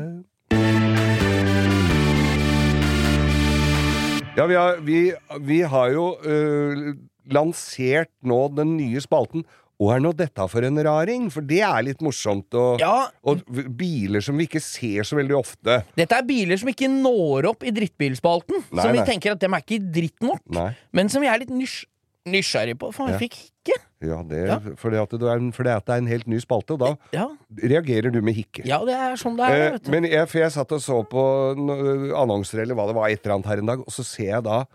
[4.36, 6.94] Ja, vi har, vi, vi har jo øh,
[7.30, 9.44] lansert nå den nye spalten.
[9.80, 11.30] og er nå dette for en raring?
[11.32, 12.52] For det er litt morsomt.
[12.52, 13.06] Og, Ja.
[13.24, 13.40] og
[13.78, 15.78] biler som vi ikke ser så veldig ofte.
[15.96, 18.60] Dette er biler som ikke når opp i drittbilspalten.
[18.72, 19.06] Nei, som vi nei.
[19.06, 20.42] tenker at dem er ikke dritt nok.
[20.52, 20.76] Nei.
[20.92, 21.86] Men som vi er litt nysg
[22.28, 22.90] nysgjerrig på.
[22.92, 23.78] Faen, jeg fikk hikke.
[24.04, 24.58] Ja, det, Ja.
[24.76, 27.28] Fordi, at det er, fordi at det er en helt ny spalte, og da Ja.
[27.56, 28.66] reagerer du med hikke.
[28.66, 29.54] ja, det er sånn det er.
[29.56, 29.90] Eh, vet du.
[29.90, 33.24] men jeg, for jeg satt og så på no- annonser eller hva det var, et
[33.24, 34.66] eller annet her en dag, og så ser jeg da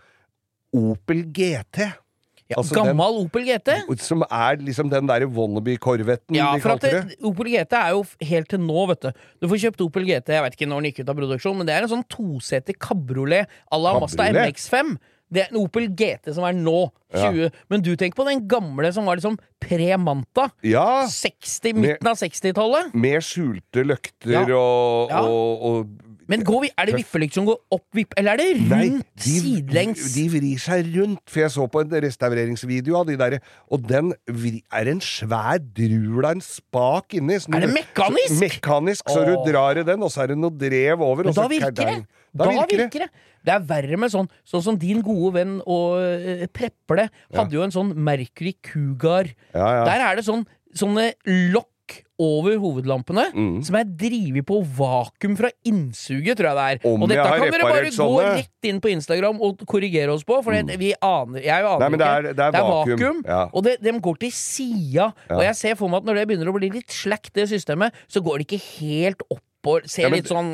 [0.74, 1.94] Opel GT.
[2.48, 3.72] Ja, altså Gammal Opel GT.
[3.98, 7.16] Som er liksom den derre wannabe-korvetten Ja, de for at kalte det.
[7.16, 9.10] det, Opel GT er jo helt til nå, vet du.
[9.42, 11.66] Du får kjøpt Opel GT, jeg vet ikke når den gikk ut av produksjon, men
[11.66, 14.96] det er en sånn toseter kabriolet à la Mazda MX5.
[15.26, 17.50] Det er en Opel GT som er nå, 20.
[17.68, 20.50] Men du tenker på den gamle som var liksom pre-Manta.
[20.62, 22.94] Ja, 60, midten av 60-tallet.
[22.94, 24.44] med skjulte løkter Ja.
[24.54, 25.22] og, Ja.
[25.26, 25.86] og, og
[26.30, 28.88] Men går vi, er det vippelykt som går opp, vipp, eller er det rundt, Nei,
[29.22, 30.08] de, sidelengs?
[30.16, 31.22] de vrir seg rundt.
[31.30, 33.38] For jeg så på en restaureringsvideo av de der,
[33.70, 37.38] og den vri, er en svær drul av en spak inni.
[37.42, 38.34] Sånn, Er det mekanisk?
[38.34, 41.30] Så, mekanisk, så du drar i den, og så er det noe drev over.
[41.30, 41.96] Men da virker det!
[42.36, 43.08] Da, virker det.
[43.46, 43.54] det.
[43.54, 47.72] er verre med sånn Sånn som din gode venn og uh, Preple hadde jo en
[47.72, 49.30] sånn Mercury Cougar.
[49.54, 49.86] Ja, ja.
[49.88, 50.44] Der er det sånn
[50.76, 51.14] sånne
[51.54, 51.70] lokk
[52.18, 53.62] over hovedlampene Mm.
[53.66, 56.88] som er drevet på vakuum fra innsuget, tror jeg det er.
[56.88, 58.08] Om og dette kan dere bare sånne.
[58.08, 61.78] gå rett inn på Instagram og korrigere oss på, for det, vi aner Jeg aner
[61.78, 62.36] Nei, men det er- ikke.
[62.36, 63.42] det er vakuum, ja.
[63.52, 65.12] Og det, de går til sida.
[65.30, 67.92] Og jeg ser for meg at når det begynner å bli litt slack, det systemet,
[68.08, 70.50] så går det ikke helt opp og ser Ja, men- litt sånn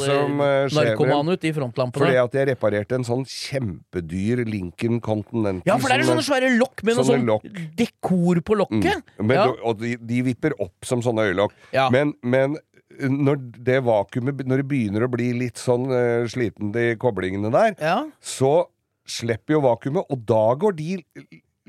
[0.00, 2.02] som, eh, halvnarkoman ut i frontlampene.
[2.02, 5.62] Fordi at jeg reparerte en sånn kjempedyr Lincoln Continental.
[5.66, 7.76] ja, for det er sånne svære lokk med noe sånn lokk.
[7.76, 9.02] dekor på lokket.
[9.18, 9.26] Mm.
[9.26, 9.52] Men, ja.
[9.64, 11.52] Og de, de vipper opp som sånne øyelokk.
[11.72, 11.88] Ja.
[11.90, 12.56] Men, men
[13.00, 17.76] når det vakuumet Når det begynner å bli litt sånn uh, sliten, de koblingene der,
[17.80, 18.10] ja.
[18.20, 18.66] så
[19.06, 20.98] slipper jo vakuumet, og da går de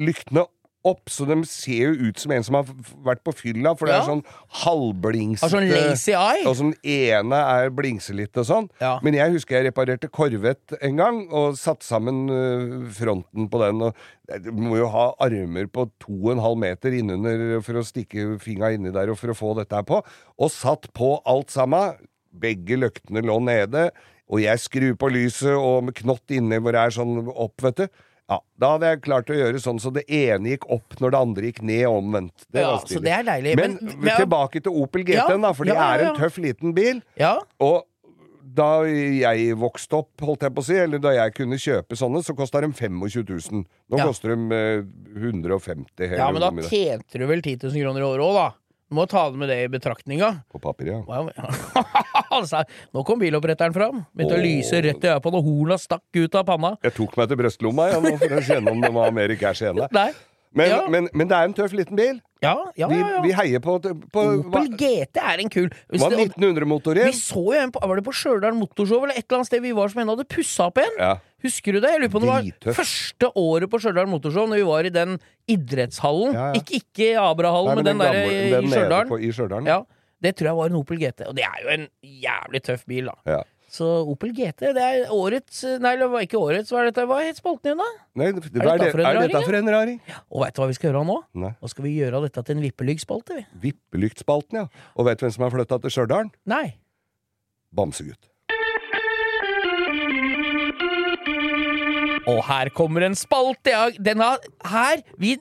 [0.01, 0.45] lyktene
[0.87, 2.69] opp, så de ser jo ut som en som har
[3.05, 4.01] vært på fylla, for det Ja.
[4.01, 4.23] er sånn
[4.63, 6.45] halvblingsete Har sånn lazy eye.
[6.49, 8.69] Og sånn ene er blingse litt og sånn.
[8.81, 8.99] Ja.
[9.03, 12.25] Men jeg husker jeg reparerte Korvett en gang, og satte sammen
[12.91, 13.81] fronten på den.
[13.81, 13.95] Og
[14.43, 18.39] du må jo ha armer på to og en halv meter innunder for å stikke
[18.41, 20.01] fingra inni der og for å få dette her på.
[20.39, 21.97] Og satt på alt sammen.
[22.31, 23.89] Begge løktene lå nede.
[24.31, 27.81] Og jeg skrur på lyset og med knott inni hvor det er sånn opp, vet
[27.81, 27.87] du.
[28.31, 31.19] Ja, Da hadde jeg klart å gjøre sånn så det ene gikk opp når det
[31.19, 32.45] andre gikk ned omvendt.
[32.47, 33.55] Det Ja, var så det er deilig.
[33.59, 36.73] Men, Men- tilbake til Opel GT-en, da, for det ja, ja, er en tøff liten
[36.77, 37.01] bil.
[37.19, 37.33] Ja.
[37.59, 37.83] Og
[38.53, 42.23] da jeg vokste opp, holdt jeg på å si, eller da jeg kunne kjøpe sånne,
[42.23, 43.65] så kosta de 25 000.
[43.91, 44.07] Nå Ja.
[44.07, 44.81] koster de eh,
[45.19, 48.47] 150 hele ja, men da tjente du vel 10 000 kroner i året òg, da.
[48.91, 50.43] Du må ta det med det i betraktninga.
[50.51, 50.99] På papir, ja.
[51.07, 51.29] Wow.
[52.31, 52.63] altså,
[52.95, 54.01] nå kom biloppretteren fram.
[54.15, 56.73] Begynte å lyse rett i øya på når horna stakk ut av panna.
[56.83, 59.61] Jeg tok meg til brystlomma ja, nå for å kjenne om det var mer cash
[59.65, 60.13] igjen der.
[60.53, 60.81] Men, Ja.
[60.91, 62.17] men, men det er en tøff liten bil.
[62.43, 63.77] Ja, ja, Vi, vi heier på,
[64.11, 67.13] på Opel GT er en kul Hvis det- 1900-motor Vi igjen?
[67.13, 69.71] så jo en på Var det på Stjørdal Motorshow eller et eller annet sted vi
[69.77, 70.97] var som en hadde pussa opp en?
[71.45, 71.91] Husker du det?
[71.93, 74.93] Jeg lurer på om det var første året på Stjørdal Motorshow, når vi var i
[74.97, 75.15] den
[75.47, 76.35] idrettshallen.
[76.57, 79.85] Ikke, ikke Abrahallen, men den, der gamle- i den
[80.21, 81.25] Ja, det tror jeg var en Opel GT.
[81.27, 83.15] Og det er jo en jævlig tøff bil, da.
[83.25, 83.41] Ja.
[83.71, 87.05] Så Opel GT, det er årets Nei, det var ikke årets, hva er dette?
[87.07, 87.88] Hva het spalten igjen, da?
[88.19, 90.01] Nei, det, er, dette for en raring, dette for en raring?
[90.29, 91.15] Og veit du hva vi skal gjøre nå?
[91.45, 91.53] Nei.
[91.62, 93.45] Nå skal vi gjøre dette til en vippelyggspalte, vi.
[93.69, 94.89] Vippelyktspalten, ja.
[94.99, 96.34] Og vet du hvem som har flytta til Stjørdal?
[96.51, 96.65] Nei.
[97.71, 98.27] Bamsegutt.
[102.29, 103.71] Og her kommer en spalte!
[103.73, 105.39] Ja, den har, her vi-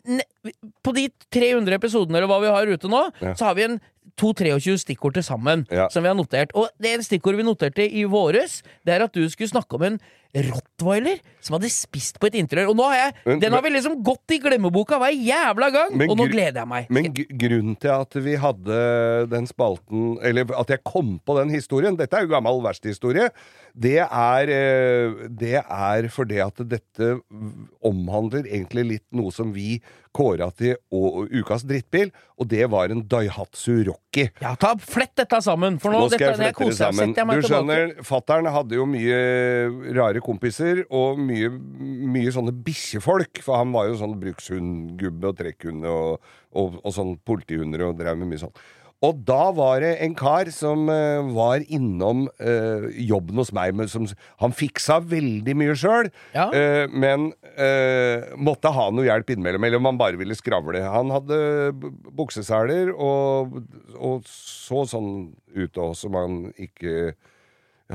[0.83, 3.35] På de 300 episodene eller hva vi har ute nå, Ja.
[3.35, 3.81] så har vi en
[4.21, 5.89] 2-23 stikkord til sammen Ja.
[5.89, 6.51] som vi har notert.
[6.55, 10.01] Og det stikkordet vi noterte i våres, det er at du skulle snakke om en
[10.31, 12.69] rottweiler som hadde spist på et interiør.
[12.71, 15.97] Og nå har jeg Men- Den har vi liksom gått i glemmeboka hver jævla gang!
[15.97, 16.87] Men og nå gleder jeg meg.
[16.91, 21.97] Men grunnen til at vi hadde den spalten Eller at jeg kom på den historien
[21.97, 23.31] Dette er jo gammel verkstedhistorie.
[23.77, 27.21] Det er eh, Det er fordi at dette
[27.83, 29.81] omhandler egentlig litt noe som vi
[30.17, 34.27] kåra til ukas drittbil, og det var en Daihatsu Rocky.
[34.43, 37.15] Ja, ta Flett dette sammen, for nå, Nå skal dette, jeg flette det sammen.
[37.15, 39.21] Du skjønner, fattern hadde jo mye
[39.97, 43.43] rare kompiser, og mye, mye sånne bikkjefolk.
[43.45, 48.19] For han var jo sånn brukshundgubbe og trekkhund og, og, og sånn politihunder og drev
[48.21, 48.57] med mye sånn.
[49.07, 53.79] Og da var det en kar som uh, var innom uh, jobben hos meg.
[53.89, 54.05] Som,
[54.43, 56.51] han fiksa veldig mye sjøl, Ja.
[56.53, 57.31] uh, men
[58.41, 59.65] måtte ha noe hjelp innimellom.
[59.67, 60.81] Eller om han bare ville skravle.
[60.85, 61.41] Han hadde
[62.17, 63.59] bukseseler og,
[63.97, 65.11] og så sånn
[65.57, 67.13] ut òg, som han ikke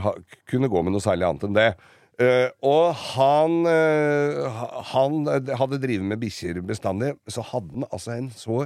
[0.02, 0.16] ha,
[0.50, 1.70] kunne gå med noe særlig annet enn det.
[2.16, 8.30] Uh, og han, uh, han hadde drevet med bikkjer bestandig, så hadde han altså en
[8.32, 8.62] så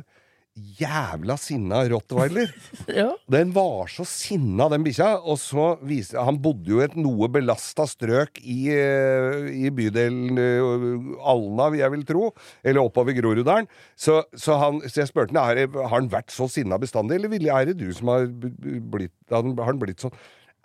[0.79, 2.53] jævla sinna rottweiler.
[2.89, 3.11] Ja.
[3.29, 5.11] Den var så sinna, den bikkja.
[5.21, 10.39] Og så viste Han bodde jo i et noe belasta strøk i, eh, i bydelen
[10.41, 12.31] eh, Alna, vil jeg vil tro.
[12.63, 13.69] Eller oppover Groruddalen.
[13.95, 17.49] Så, så, han, så jeg spurte ham har, har han vært så sinna bestandig, eller
[17.59, 20.15] er det du som har blitt har han blitt sånn?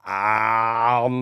[0.05, 1.21] Ah, han,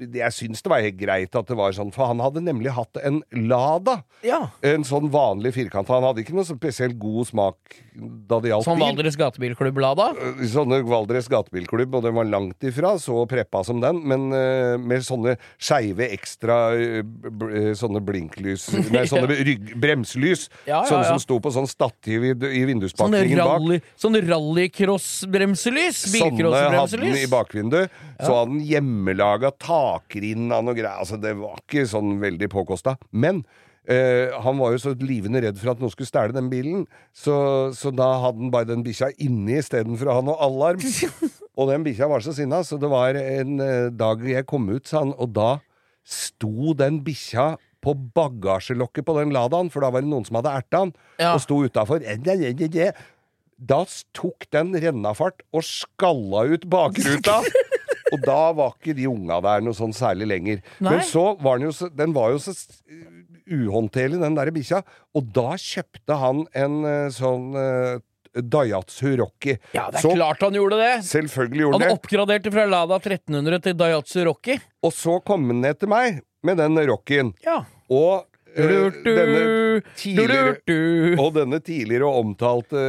[0.00, 2.96] jeg syns det var helt greit at det var sånn, for han hadde nemlig hatt
[3.04, 3.98] en Lada.
[4.24, 4.46] ja.
[4.64, 5.90] En sånn vanlig firkant.
[5.92, 8.70] Han hadde ikke noe spesielt god smak da det gjaldt bil.
[8.70, 10.06] Sånn Valdres Gatebilklubb-Lada.
[10.48, 15.04] Sånne Valdres gatebilklubb, og den var langt ifra så preppa som den, men uh, med
[15.04, 20.46] sånne skeive ekstra uh, eh, sånne blinklys Nei, sånne rygg, bremselys.
[20.64, 23.60] Ja, ja, Sånne som sto på sånn stativ i, i Sånn vinduspakningen bak.
[24.00, 26.00] Sånne sånn rallycross-bremselys.
[26.16, 28.00] Sånne hadde den i bakvinduet.
[28.22, 31.00] Så hadde han hjemmelaga takrinna og greier.
[31.02, 32.96] Altså, det var ikke sånn veldig påkosta.
[33.10, 33.42] Men
[33.90, 37.34] eh, han var jo så livende redd for at noen skulle stjele den bilen, så,
[37.74, 40.82] så da hadde han bare den bikkja inni istedenfor å ha noe alarm.
[41.58, 44.86] Og den bikkja var så sinna, så det var en eh, dag jeg kom ut,
[44.88, 45.50] sa han, og da
[46.02, 50.54] sto den bikkja på bagasjelokket på den Ladaen, for da var det noen som hadde
[50.54, 51.34] erta han, Ja.
[51.34, 52.02] og sto utafor.
[53.62, 53.78] Da
[54.16, 57.40] tok den rennafart og skalla ut bakruta.
[58.12, 60.62] og da var ikke de unga der noe sånn særlig lenger.
[60.78, 60.96] Nei.
[60.96, 62.54] Men så var den jo så, den var jo så
[63.52, 64.82] uhåndterlig, den der bikkja.
[65.16, 68.00] Og da kjøpte han en eh, sånn uh,
[68.32, 69.56] Daihatsu Rocky.
[69.76, 70.92] Ja, det er så klart han gjorde det.
[71.08, 74.58] selvfølgelig gjorde Han han oppgraderte fra Lada 1300 til Daihatsu Rocky.
[74.82, 77.34] Og så kom han ned til meg med den Rockyen.
[77.44, 77.62] Ja.
[77.92, 79.42] Og eh, denne
[79.98, 81.18] tidligere.
[81.20, 82.86] Og denne tidligere omtalte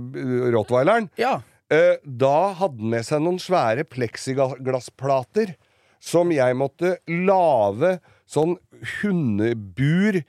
[0.00, 1.38] uh, rottweileren Ja.
[1.70, 5.54] Eh, da hadde han med seg noen svære pleksiglassplater
[6.02, 7.98] som jeg måtte lage
[8.30, 8.56] sånn
[9.00, 10.22] hundebur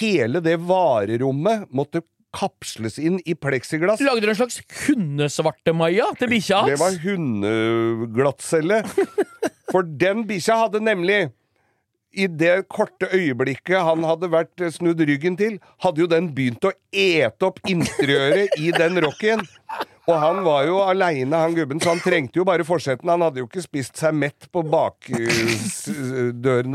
[0.00, 2.00] Hele det varerommet måtte
[2.36, 4.00] kapsles inn i pleksiglass.
[4.04, 7.02] Lagde du en slags hundesvartemaja til bikkja Det var hans?
[7.04, 8.80] hundeglattcelle.
[9.72, 11.26] For den bikkja hadde nemlig
[12.16, 16.64] i det korte øyeblikket han hadde vært eh, snudd ryggen til, hadde jo den begynt
[16.64, 19.44] å ete opp interiøret i den rocken.
[20.06, 23.10] Og han var jo aleine, han gubben, så han trengte jo bare forsetten.
[23.10, 25.22] Han hadde jo ikke spist seg mett på bakdørene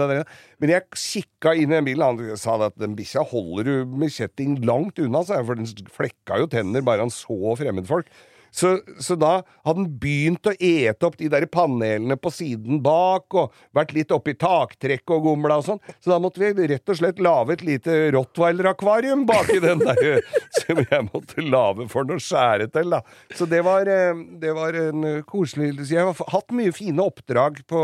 [0.09, 0.27] der.
[0.59, 4.11] Men jeg kikka inn i den bilen, han sa at den bikkja holder du med
[4.11, 8.11] kjetting langt unna, sa jeg, for den flekka jo tenner bare han så fremmedfolk.
[8.51, 13.31] Så, så da hadde han begynt å ete opp de der panelene på siden bak,
[13.31, 15.79] og vært litt oppi taktrekket og gomla og sånn.
[16.03, 20.19] Så da måtte vi rett og slett lage et lite rottweiler-akvarium baki den der,
[20.59, 23.01] som jeg måtte lage for noe skjære til, da.
[23.39, 27.81] Så det var, eh, det var en koselig jeg har hatt mye fine oppdrag på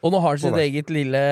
[0.00, 0.64] Og nå har han sitt der.
[0.64, 1.22] eget lille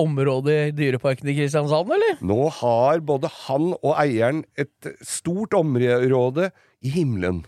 [0.00, 2.20] område i Dyreparken i Kristiansand, eller?
[2.24, 6.48] Nå har både han og eieren et stort område
[6.82, 7.42] i himmelen.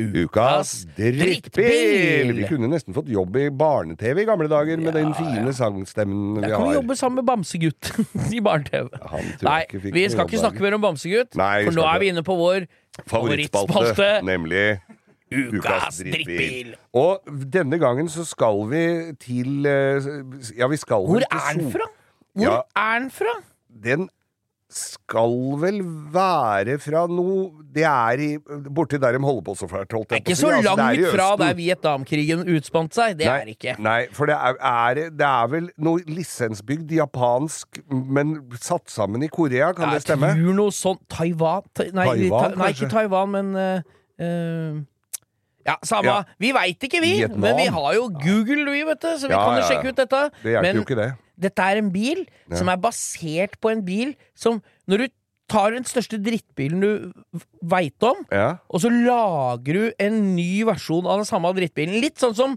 [0.00, 2.32] Ukas drittbil!
[2.36, 6.46] Vi kunne nesten fått jobb i barne-TV i gamle dager med den fine sangstemmen vi
[6.46, 6.54] har.
[6.54, 7.90] Jeg kan jobbe sammen med Bamsegutt
[8.36, 8.88] i barne-TV.
[9.46, 12.70] Nei, vi skal ikke snakke mer om Bamsegutt, for nå er vi inne på vår
[13.10, 14.08] favorittspalte.
[14.26, 14.64] nemlig
[15.30, 16.72] Ukas drittbil.
[16.98, 17.20] Og
[17.54, 18.84] denne gangen så skal vi
[19.22, 20.08] til eh,
[20.58, 21.86] Ja, vi skal Hvor er den fra?
[22.34, 22.56] Hvor Ja.
[22.76, 23.36] er den fra?
[23.70, 24.08] Den
[24.70, 25.80] skal vel
[26.14, 28.28] være fra noe Det er i
[28.70, 31.06] borti der de holder på så fælt, holdt Det er jeg ikke så Altså, langt
[31.14, 33.16] fra der Vietnamkrigen utspant seg.
[33.18, 33.74] Det nei, er ikke.
[33.82, 39.30] Nei, for det er, er, det er vel noe lisensbygd japansk, men satt sammen i
[39.30, 40.30] Korea, kan det stemme?
[40.34, 44.80] Jeg tror noe sånt Taiwan ta, nei, Taiwan, ta, nei, ikke Taiwan, men uh,
[45.66, 46.08] Ja, samme.
[46.08, 46.18] Ja.
[46.40, 47.12] Vi veit ikke, vi.
[47.20, 47.40] Vietnam.
[47.44, 49.98] Men vi har jo Google, vi, vet du, så vi Ja, kan jo sjekke ut
[50.00, 50.20] dette.
[50.42, 51.08] Det hjelper men jo ikke det.
[51.40, 55.08] dette er en bil som er basert på en bil som Når du
[55.50, 58.20] tar den største drittbilen du veit om,
[58.70, 61.98] og så lager du en ny versjon av den samme drittbilen.
[62.00, 62.54] Litt sånn som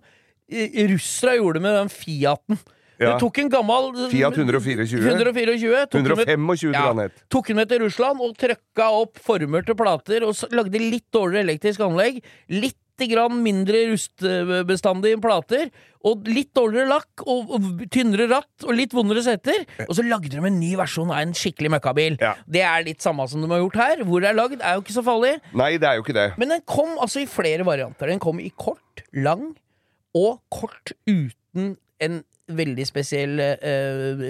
[0.54, 2.60] russerne russere gjorde med den Fiaten.
[3.02, 3.16] Ja.
[3.16, 4.86] Du tok en gammel Fiat 124.
[5.02, 7.24] 124 tok 125 tror han het.
[7.34, 11.48] Tok den med til Russland og trøkka opp former til plater og lagde litt dårligere
[11.48, 12.22] elektrisk anlegg.
[12.54, 12.78] Litt
[13.10, 15.72] grann mindre rustbestandige plater.
[16.04, 19.64] Og litt dårligere lakk og, og tynnere ratt og litt vondere seter.
[19.88, 22.18] Og så lagde de en ny versjon av en skikkelig møkkabil.
[22.20, 22.34] Ja.
[22.44, 24.04] Det er litt samme som de har gjort her.
[24.08, 25.38] Hvor det er lagd, er jo ikke så farlig.
[25.56, 26.28] Nei, det er jo ikke det.
[26.42, 28.12] Men den kom altså i flere varianter.
[28.12, 29.54] Den kom i kort, lang
[30.14, 32.22] og kort uten en
[32.58, 34.24] veldig spesiell eh,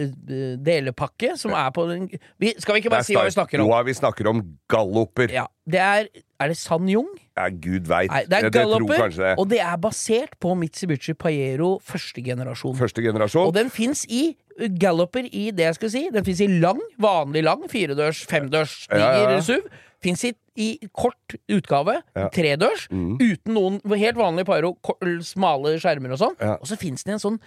[0.64, 2.06] delepakke som er på den
[2.40, 3.70] vi, Skal vi ikke bare si hva vi snakker om?
[3.70, 5.32] Jo, vi snakker om galloper.
[5.34, 6.08] Ja, Ja, det er
[6.44, 7.08] Er det San Jung?
[7.62, 8.12] gud veit.
[8.30, 9.36] Det er galloper, det.
[9.40, 12.76] og det er basert på Mitsubishi Pajero første generasjon.
[12.76, 13.48] Første generasjon.
[13.48, 16.04] Og den fins i uh, galloper i det jeg skal si.
[16.14, 19.40] Den fins i lang, vanlig lang, firedørs, femdørs, diger ja, ja.
[19.42, 19.72] SUV.
[20.04, 22.28] Fins i, i kort utgave, Ja.
[22.28, 23.16] tredørs, Mm.
[23.22, 24.76] uten noen helt vanlig Pajero,
[25.24, 26.36] smale skjermer og sånn.
[26.42, 26.58] Ja.
[26.60, 27.40] Og så fins det en sånn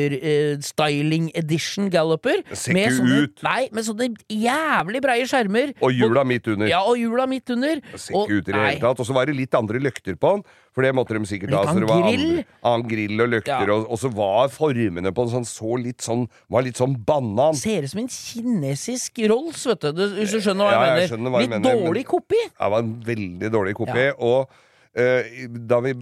[0.00, 2.40] glassfiber-styling edition galloper.
[2.56, 3.42] Ser med ikke sånne, ut.
[3.46, 5.72] Nei, med sånne jævlig breie skjermer.
[5.84, 6.66] Og hjula midt under.
[6.70, 7.80] Ja, og hjula midt under.
[7.96, 9.00] Ser Og- ikke ut i det hele tatt.
[9.00, 11.60] Og så var det litt andre løkter på den, for det måtte de sikkert ha.
[11.62, 12.44] Litt Så det var grill.
[12.64, 13.72] annen grill og løkter, Ja.
[13.74, 17.54] og, og så var formene på den sånn, så litt sånn Var litt sånn banan.
[17.54, 19.92] Ser ut som en kinesisk Rolls, vet du.
[19.92, 21.30] Hvis du skjønner hva jeg, Ja, jeg, mener.
[21.30, 22.36] hva Litt jeg mener, dårlig kopi.
[22.48, 23.98] Det var en veldig dårlig kopi.
[24.06, 24.12] Ja.
[24.18, 24.54] Og eh,
[24.90, 25.92] da vi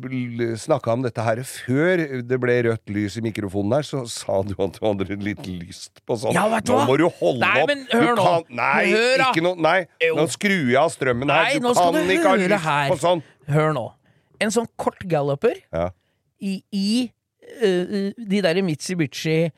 [0.57, 4.55] snakka om dette her før det ble rødt lys i mikrofonen her, så sa du
[4.57, 6.33] at du hadde litt lyst på sånn.
[6.33, 7.69] Ja, vet du nå må du holde Nei, opp!
[7.69, 8.25] men hør du nå.
[8.25, 9.77] kan, nei, Hør ikke noe Nei,
[10.07, 10.15] Jo.
[10.17, 11.45] nå skrur jeg av strømmen her.
[11.45, 12.89] Nei, du nå skal kan du ikke ha lyst her.
[12.95, 13.23] på sånn.
[13.53, 13.85] Hør nå.
[14.41, 15.91] En sånn kort galloper Ja.
[16.41, 16.89] i, i
[17.61, 19.51] uh, de der Mitsubishi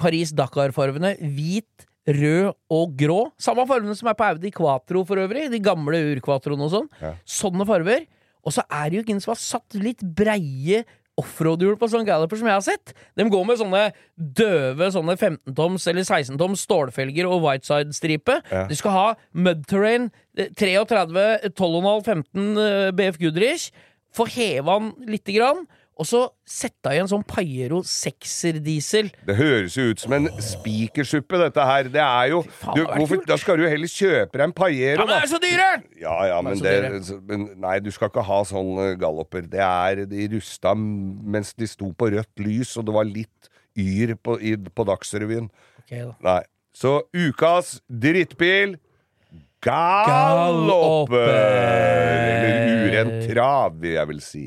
[0.00, 1.14] Paris-Dakar-farvene.
[1.20, 3.20] Hvit, rød og grå.
[3.40, 5.50] Samme farvene som er på Audi Quatro for øvrig.
[5.52, 6.88] De gamle Ur-Quatroene og sånn.
[7.02, 7.12] Ja.
[7.28, 8.06] Sånne farger.
[8.42, 10.82] Og så er det jo ingen som har satt litt breie
[11.20, 12.94] offroad-hjul på sånne galloper som jeg har sett.
[13.18, 13.82] De går med sånne
[14.16, 18.38] døve sånne 15-toms eller 16-toms stålfelger og whiteside-stripe.
[18.48, 18.64] Ja.
[18.70, 23.68] Du skal ha mud terrain 33, 12,5, 15 eh, BF Goodrich.
[24.16, 25.66] Få heva den lite grann.
[26.00, 29.10] Og så sette i en sånn Pajero 6er-diesel.
[29.28, 31.90] Det høres jo ut som en spikersuppe, dette her.
[31.92, 33.20] Det er jo faen, du, hvorfor.
[33.28, 35.68] Da skal du jo heller kjøpe deg en Pajero Ja, men det er så dyre!
[36.00, 39.44] Ja, ja, men, det, så- men Nei, du skal ikke ha sånn eh, galloper.
[39.52, 44.16] Det er De rusta mens de sto på rødt lys, og det var litt yr
[44.16, 45.50] på, i, på Dagsrevyen.
[45.84, 46.14] Ok, da.
[46.24, 46.40] Nei.
[46.74, 48.78] Så ukas drittbil!
[49.62, 51.28] Galloper.
[51.30, 54.46] Eller urent trav, vil jeg vel si.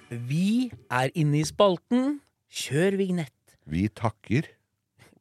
[0.11, 2.19] vi er inne i spalten.
[2.51, 3.57] Kjør vignett.
[3.71, 4.49] Vi takker.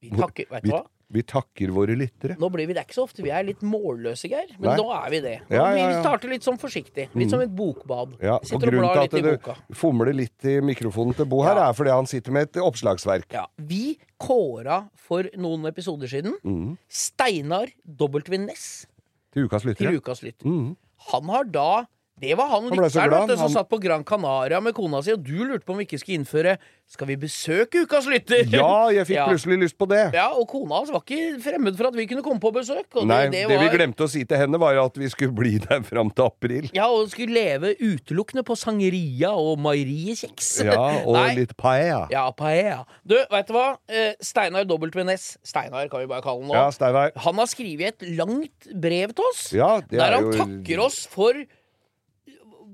[0.01, 0.85] Vi takker, vet du hva?
[1.11, 2.37] vi takker våre lyttere.
[2.39, 4.53] Nå blir vi det ikke så ofte vi er litt målløse, Geir.
[4.61, 4.77] Men Nei.
[4.79, 5.35] nå er vi det.
[5.49, 7.09] Nå Ja, ja, Vi starter litt sånn forsiktig.
[7.19, 8.15] Litt som et bokbad.
[8.23, 11.69] Ja, og grunnen til at du fomler litt i mikrofonen til Bo her, Ja.
[11.71, 13.27] er fordi han sitter med et oppslagsverk.
[13.33, 16.79] Ja, Vi kåra for noen episoder siden mm.
[16.89, 18.39] Steinar W.
[18.39, 18.87] Ness
[19.33, 19.97] Til ukas til lyttere.
[19.99, 20.47] ukas lytter.
[20.47, 20.77] Mm.
[21.11, 21.87] Han har da
[22.21, 25.23] Det var han, Han lytteren som han- satt på Gran Canaria med kona si, og
[25.25, 26.59] du lurte på om vi ikke skulle innføre
[26.91, 28.43] Skal vi besøke ukas lytter?
[28.51, 29.27] Ja, jeg fikk Ja.
[29.31, 30.01] plutselig lyst på det.
[30.13, 32.89] Ja, og kona hans var ikke fremmed for at vi kunne komme på besøk.
[33.07, 35.53] Nei, det, det, det vi glemte å si til henne, var at vi skulle bli
[35.63, 36.67] der fram til april.
[36.75, 40.51] Ja, og skulle leve utelukkende på sangeria og meieriekjeks.
[40.67, 41.29] Ja, og Nei.
[41.39, 42.09] litt paella.
[42.11, 42.83] Ja, paella.
[43.07, 43.69] Du, vet du hva?
[43.87, 46.59] Eh, Steinar WNS, Steinar kan vi bare kalle han nå.
[46.59, 47.15] Ja, Steinar.
[47.23, 49.47] Han har skrevet et langt brev til oss.
[49.55, 51.39] Ja, det der er han jo takker oss for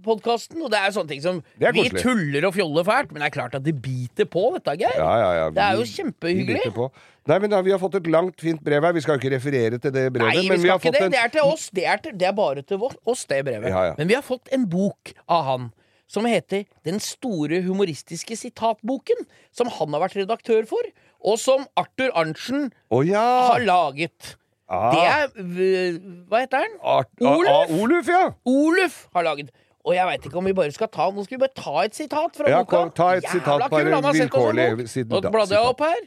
[0.06, 3.34] podkasten, og det er sånne ting som Vi tuller og fjoller fælt, men det er
[3.34, 4.96] klart at det biter på, dette, Geir.
[4.96, 5.46] Ja, ja, ja.
[5.54, 6.72] Det er jo kjempehyggelig.
[6.72, 6.88] vi.
[7.26, 8.94] Nei, men da, Vi har fått et langt, fint brev her.
[8.94, 10.30] Vi skal jo ikke referere til det brevet.
[10.30, 11.08] Nei, vi skal har ikke fått det.
[11.08, 11.66] en Det er til oss.
[11.74, 13.98] Det er, til, det er bare til vår- oss, det brevet.
[13.98, 15.68] Men vi har fått en bok av han
[16.06, 19.26] som heter Den store humoristiske sitatboken.
[19.50, 20.90] Som han har vært redaktør for,
[21.26, 23.26] og som Arthur Arntzen oh, ja!
[23.50, 24.36] har laget.
[24.66, 24.90] Ah.
[24.94, 25.98] Det er
[26.30, 26.78] Hva heter han?
[26.82, 27.50] Oluf?
[27.50, 28.24] Ah, ah, Oluf, ja!
[28.46, 29.50] Oluf har laget.
[29.86, 31.94] Og jeg veit ikke om vi bare skal ta Nå skal vi bare ta et
[31.94, 32.82] sitat fra Ja, boka.
[32.96, 34.66] ta et Jævla sitat, kul, bare vilkårlig
[35.12, 36.00] Nå bladde jeg opp her.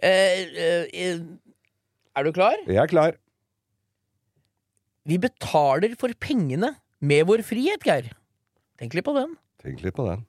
[0.00, 1.18] Eh, eh, eh,
[2.16, 2.56] er du klar?
[2.66, 3.18] Jeg er klar.
[5.04, 8.12] Vi betaler for pengene med vår frihet, Geir.
[8.80, 9.36] Tenk litt på den.
[9.60, 10.24] Tenk litt på den.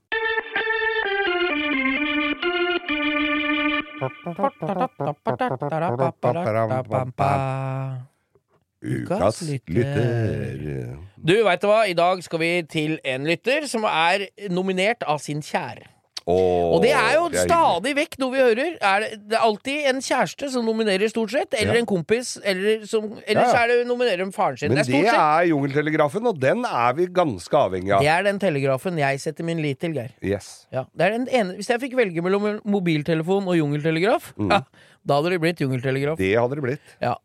[8.82, 10.98] Ukas lytter.
[11.22, 11.84] Du, veit du hva?
[11.90, 15.88] I dag skal vi til en lytter som er nominert av sin kjære.
[16.30, 18.76] Oh, Og det er jo det er stadig vekk noe vi hører.
[18.86, 21.56] Er det, det er alltid en kjæreste som nominerer, stort sett.
[21.58, 21.80] Eller Ja.
[21.82, 22.36] en kompis.
[22.46, 23.64] Eller, som, ellers Ja, ja.
[23.64, 24.70] er det nominerer de faren sin.
[24.70, 28.06] Men det er er Jungeltelegrafen, og den er vi ganske avhengig av.
[28.06, 30.14] Det er den telegrafen jeg setter min lit til, Geir.
[30.22, 30.68] Yes.
[30.72, 34.62] Ja, det er den ene, hvis jeg fikk velge mellom mobiltelefon og jungeltelegraf, ja,
[35.06, 36.18] da hadde det blitt jungeltelegraf.
[36.22, 36.96] Det hadde det blitt.
[37.02, 37.16] Ja.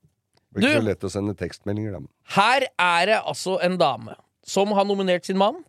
[0.56, 2.02] Det er ikke så lett å sende tekstmeldinger, da.
[2.36, 5.60] Her er det altså en dame som har nominert sin mann.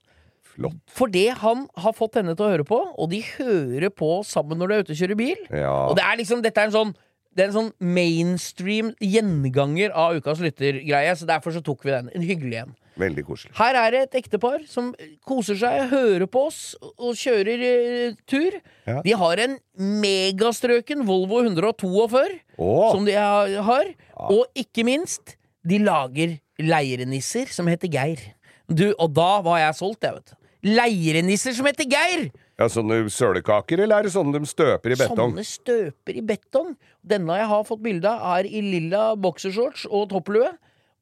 [0.54, 0.78] Flott.
[0.90, 4.72] Fordi han har fått henne til å høre på, og de hører på sammen når
[4.72, 5.44] de er ute og kjører bil.
[5.52, 5.76] Ja.
[5.90, 6.96] Og det er liksom, dette er en sånn
[7.38, 12.08] det er en sånn mainstream gjenganger av ukas lyttergreie, så derfor så tok vi den.
[12.18, 12.72] En hyggelig en.
[12.98, 13.54] Veldig koselig.
[13.58, 14.90] Her er det et ektepar som
[15.28, 18.58] koser seg, hører på oss og kjører eh, tur.
[18.90, 19.02] Ja.
[19.06, 22.24] De har en megastrøken Volvo 142
[22.58, 22.90] Åh.
[22.92, 23.94] som de har, har.
[24.34, 25.38] Og ikke minst,
[25.68, 28.24] de lager leirenisser som heter Geir.
[28.68, 30.38] Du, og da var jeg solgt, jeg, vet du.
[30.68, 32.28] Leirenisser som heter Geir!
[32.58, 35.36] Ja, Sånne sølekaker, eller er det sånne de støper i betong?
[35.36, 36.72] Sånne støper i betong.
[37.06, 40.50] Denne jeg har fått bilde av, er i lilla boksershorts og topplue.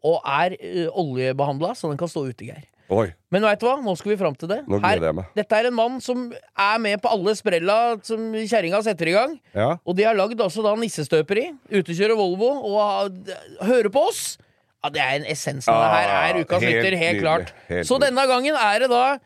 [0.06, 2.64] Og er uh, oljebehandla, så den kan stå ute, Geir.
[2.94, 3.08] Oi.
[3.34, 3.80] Men vet du hva?
[3.82, 4.60] Nå skal vi fram til det.
[4.70, 5.24] Nå meg.
[5.34, 9.34] Dette er en mann som er med på alle sprella som kjerringa setter i gang.
[9.58, 9.72] Ja.
[9.82, 11.48] Og de har lagd altså da nissestøperi.
[11.74, 14.38] Utekjører Volvo og har- hører på oss.
[14.84, 16.10] Ja, Det er en essens av det her.
[16.14, 17.54] Ah, Er ukas helt lytter, helt helt klart.
[17.70, 19.18] Helt Så denne gangen er det da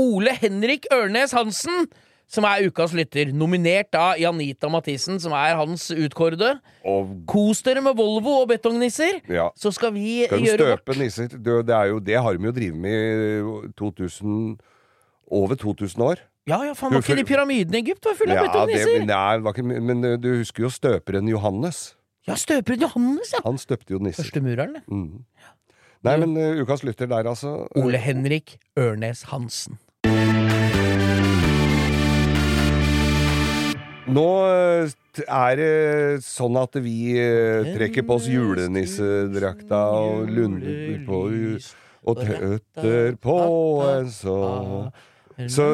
[0.00, 1.86] Ole Henrik Ørnes Hansen
[2.30, 3.30] som er ukas lytter.
[3.36, 6.54] Nominert av Janita Mathisen, som er hans utkårede.
[6.88, 9.50] Og Kos dere med Volvo og betongnisser, ja.
[9.56, 10.84] så skal vi Skal gjøre vårt.
[10.84, 11.28] støpe nisser?
[11.34, 13.26] Det, er jo, det har de jo drevet med
[13.68, 14.56] i 2000
[15.34, 16.24] over 2000 år.
[16.44, 18.98] Ja, ja, faen, var ikke de pyramidene i Egypt var fulle av Ja, det, betongnisser?
[19.00, 21.94] det nei, ikke, men uh, du husker jo støperen Johannes.
[22.28, 23.40] Ja, støperen Johannes, ja.
[23.46, 24.26] Han støpte jo nisser.
[24.26, 24.82] Første mureren, det.
[24.92, 25.24] Mm.
[26.04, 27.54] Nei, men uh, ukas lytter der, altså.
[27.80, 29.78] Ole Henrik Ørnes Hansen.
[34.04, 34.90] Nå uh,
[35.24, 35.70] er det
[36.26, 41.24] sånn at vi uh, trekker på oss julenissedrakta og lunder på
[42.04, 43.38] og tøtter på
[43.88, 44.38] en så
[45.50, 45.64] Så,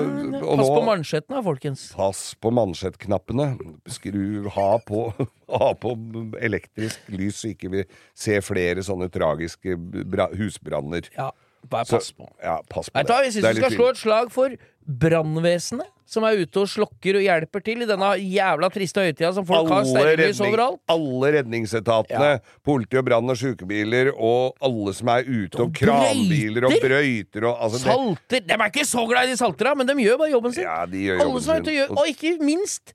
[0.41, 1.83] Pass på mansjettene, folkens.
[1.93, 3.51] Pass på mansjettknappene.
[3.93, 5.03] Skru Ha på,
[5.61, 5.93] ha på
[6.41, 7.83] elektrisk lys, så ikke vi
[8.17, 11.11] ser flere sånne tragiske bra, husbranner.
[11.13, 11.29] Ja,
[11.69, 12.31] bare pass på.
[12.41, 14.57] Ja, pass på Vet du hva, Jeg syns vi skal slå et slag for
[15.05, 19.45] brannvesenet, som er ute og slokker og hjelper til i denne jævla triste høytida som
[19.47, 20.81] folk har stearinlys redning- overalt.
[20.91, 22.31] alle redningsetatene,
[22.67, 27.47] politi og brann og sykebiler, og alle som er ute, og kranbiler og brøyter.
[27.47, 30.19] og altså, det- Salter De er ikke så glad i de saltera, men de gjør
[30.19, 30.65] bare jobben sin.
[30.65, 31.75] Ja, de gjør Alle jobben sin.
[31.79, 32.93] gjør Og ikke minst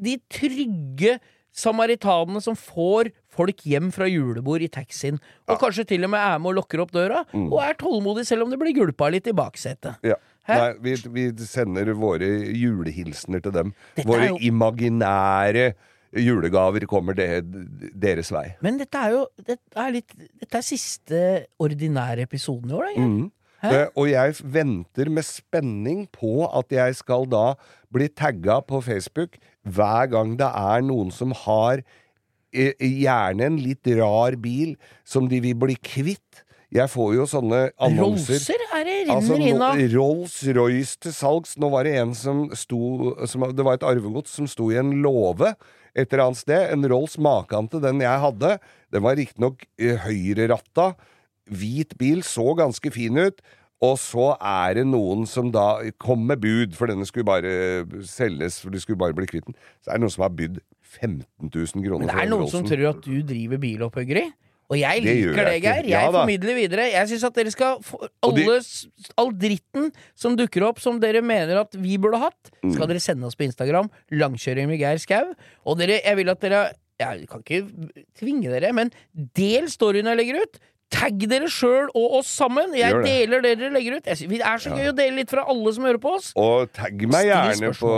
[0.00, 1.18] de trygge
[1.52, 5.18] samaritanene som får folk hjem fra julebord i taxien,
[5.48, 7.52] og kanskje til og med er med og lukker opp døra, Mm.
[7.52, 9.96] og er tålmodig selv om det blir gulpa litt i baksetet.
[10.02, 10.14] Ja.
[10.48, 12.26] Nei, vi, vi sender våre
[12.56, 13.74] julehilsener til dem.
[13.96, 15.74] Dette våre jo- imaginære
[16.16, 17.26] julegaver kommer de,
[17.94, 18.48] deres vei.
[18.64, 21.20] Men dette er jo Dette er, litt, dette er siste
[21.62, 23.04] ordinære episoden i år, da.
[23.06, 23.28] Mm.
[23.62, 27.54] Eh, og jeg venter med spenning på at jeg skal da
[27.92, 29.36] bli tagga på Facebook
[29.68, 31.82] hver gang det er noen som har
[32.56, 34.72] eh, gjerne en litt rar bil
[35.04, 36.40] som de vil bli kvitt.
[36.70, 38.38] Jeg får jo sånne annonser.
[38.38, 39.80] Rollser er det renner Altså, inn av.
[39.90, 41.56] Rolls-Royce til salgs.
[41.58, 44.92] Nå var det en som sto som, Det var et arvegods som sto i en
[45.02, 45.54] låve
[45.98, 46.68] et eller annet sted.
[46.70, 48.52] En Rolls maken til den jeg hadde.
[48.94, 50.92] Den var riktignok eh, høyreratta.
[51.50, 52.22] Hvit bil.
[52.22, 53.42] Så ganske fin ut.
[53.80, 58.58] Og så er det noen som da kom med bud, for denne skulle bare selges,
[58.60, 59.56] for de skulle bare bli kvitt den.
[59.80, 60.60] Så er det noen som har bydd
[61.00, 64.26] 15 000 kroner Men det er noen som tror at du driver bilopphuggeri.
[64.70, 65.62] Og jeg liker det, jeg.
[65.64, 65.86] Geir.
[65.88, 66.84] Jeg Ja formidler videre.
[66.92, 67.80] Jeg syns at dere skal
[68.22, 68.60] alle,
[69.18, 72.74] all dritten som dukker opp som dere mener at vi burde hatt, Mm.
[72.76, 73.90] skal dere sende oss på Instagram.
[74.12, 75.34] Langkjøring med Geir Skau.
[75.66, 76.62] Og dere, jeg vil at dere
[77.00, 77.64] Jeg kan ikke
[78.20, 78.90] tvinge dere, men
[79.34, 80.58] del storyen jeg legger ut.
[80.90, 82.72] Tagg dere sjøl og oss sammen.
[82.74, 84.08] Jeg deler det dere legger ut.
[84.08, 86.32] Det er så gøy å dele litt fra alle som hører på oss.
[86.40, 87.92] Og tagg meg gjerne på,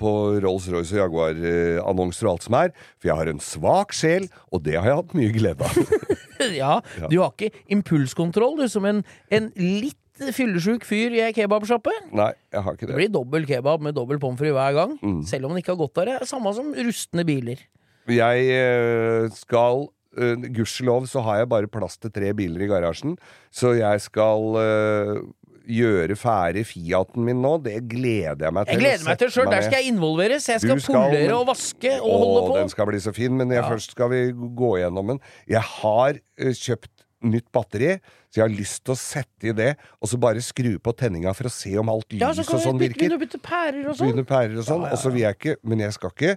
[0.00, 4.64] på Rolls-Royce og Jaguar-annonser og alt som er, for jeg har en svak sjel, og
[4.66, 5.78] det har jeg hatt mye glede av.
[6.54, 6.76] Ja,
[7.10, 9.00] du har ikke impulskontroll, du, som en,
[9.34, 9.98] en litt
[10.34, 11.90] fyllesjuk fyr i ei kebabsjappe.
[12.14, 12.98] Nei, jeg har ikke Det det.
[13.00, 14.94] blir dobbel kebab med dobbel pommes frites hver gang.
[15.02, 15.20] Mm.
[15.26, 16.24] Selv om den ikke har gått der.
[16.30, 17.62] Samme som rustne biler.
[18.08, 19.88] Jeg eh, skal
[20.18, 23.16] eh, Gudskjelov så har jeg bare plass til tre biler i garasjen,
[23.54, 25.20] så jeg skal uh,
[25.68, 27.54] gjøre ferdig Fiaten min nå.
[27.64, 28.78] Det gleder jeg meg til.
[28.78, 29.50] Jeg gleder meg til sjøl.
[29.52, 30.46] Der skal jeg involveres.
[30.48, 32.54] Jeg skal, skal- polere og vaske og Å, holde på.
[32.62, 33.68] den skal bli så fin, men jeg, Ja.
[33.68, 35.20] først skal vi gå gjennom den.
[35.48, 36.94] Jeg har uh, kjøpt
[37.28, 37.96] nytt batteri,
[38.30, 41.32] så jeg har lyst til å sette i det, og så bare skru på tenninga
[41.34, 42.94] for å se om alt lys Ja, så og sånn virker.
[42.94, 44.20] begynne å bytte pærer og sånn.
[44.28, 44.84] Pærer og sånn.
[44.86, 46.36] Ja, Og så vil jeg ikke Men jeg skal ikke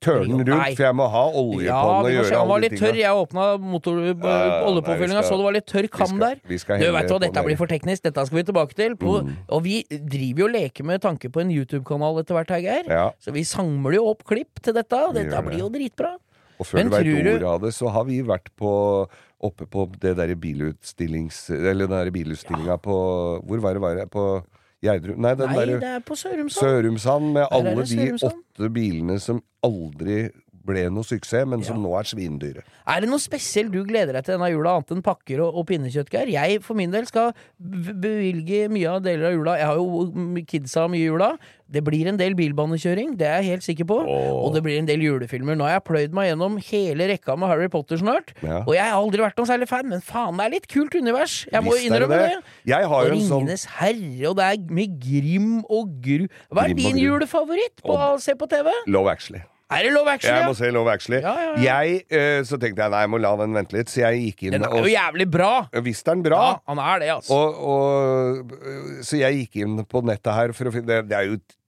[0.00, 0.74] tørne rundt, Nei.
[0.78, 2.98] for jeg må ha olje Ja, på den og gjøre alle de litt tørr.
[3.00, 6.36] Jeg åpna Ja, ja, oljepåfyllinga, så det var litt tørr kam skal- der.
[6.78, 8.02] Du, vet hva, dette blir for teknisk.
[8.02, 8.94] Dette skal vi tilbake til.
[8.96, 9.32] På, Mm.
[9.50, 12.84] Og vi driver jo og leker med tanke på en YouTube-kanal etter hvert, her, Geir.
[12.88, 13.10] Ja.
[13.18, 14.92] Så vi samler jo opp klipp til dette.
[14.94, 16.16] og Dette blir jo dritbra.
[16.60, 19.08] Og før Men du veit ordet av det, så har vi vært på
[19.40, 21.50] oppe på det derre bilutstillings...
[21.50, 23.80] Eller den derre bilutstillinga på Hvor var det?
[23.80, 24.10] Var det?
[24.10, 24.44] På
[24.84, 26.62] Gjerdrum Nei, den Nei, det er på Sørumsand.
[26.62, 30.28] Sørumsand med alle de åtte bilene som aldri
[30.68, 31.82] ble noe suksess, men som Ja.
[31.88, 32.62] nå er svindyre.
[32.88, 35.66] Er det noe spesielt du gleder deg til denne jula, annet enn pakker og, og
[35.68, 36.28] pinnekjøtt, Geir?
[36.32, 39.54] Jeg for min del skal bevilge mye av deler av jula.
[39.58, 41.30] Jeg har jo kidsa mye i jula.
[41.68, 43.98] Det blir en del bilbanekjøring, det er jeg helt sikker på.
[44.08, 45.56] Og det blir en del julefilmer.
[45.58, 48.32] Nå har jeg pløyd meg gjennom hele rekka med Harry Potter snart.
[48.40, 48.62] Ja.
[48.64, 51.42] Og jeg har aldri vært noen særlig fan, men faen, det er litt kult univers.
[51.52, 52.30] Jeg må Visst innrømme det.
[52.38, 52.56] det.
[52.72, 56.26] Jeg har Og jo en sånn Ringenes herre, og det er med Grim og Gru.
[56.54, 58.72] Hva er din julefavoritt på å se på TV?
[58.88, 59.42] Love Actually.
[59.68, 60.38] Er det Love Actually?
[60.40, 61.18] Jeg må se Love Actually.
[61.20, 61.80] Ja, ja, ja.
[61.82, 64.46] Jeg, eh, så tenkte jeg nei, jeg må la den vente litt, så jeg gikk
[64.46, 65.50] inn Den er og jo jævlig bra.
[65.84, 66.40] Visst er den bra.
[66.46, 67.36] Ja, han er det, altså.
[67.36, 68.56] Og, og,
[69.04, 71.58] så jeg gikk inn på nettet her for å finne det, det er jo et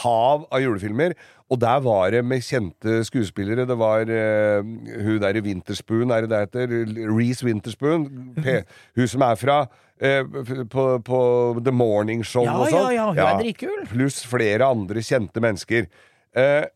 [0.00, 1.14] hav av julefilmer.
[1.50, 3.66] Og der var det med kjente skuespillere.
[3.68, 4.64] Det var eh,
[5.04, 6.74] hun der i Winterspoon, er det det heter?
[7.10, 8.06] Reece Winterspoon.
[8.38, 8.60] P
[8.96, 9.60] hun som er fra
[10.00, 10.22] eh,
[10.70, 11.22] på, på
[11.60, 12.92] The Morning Show Ja, og sånn.
[12.94, 13.80] ja, ja, hun er dritkul.
[13.90, 15.90] Pluss flere andre kjente mennesker.
[16.38, 16.68] Eh,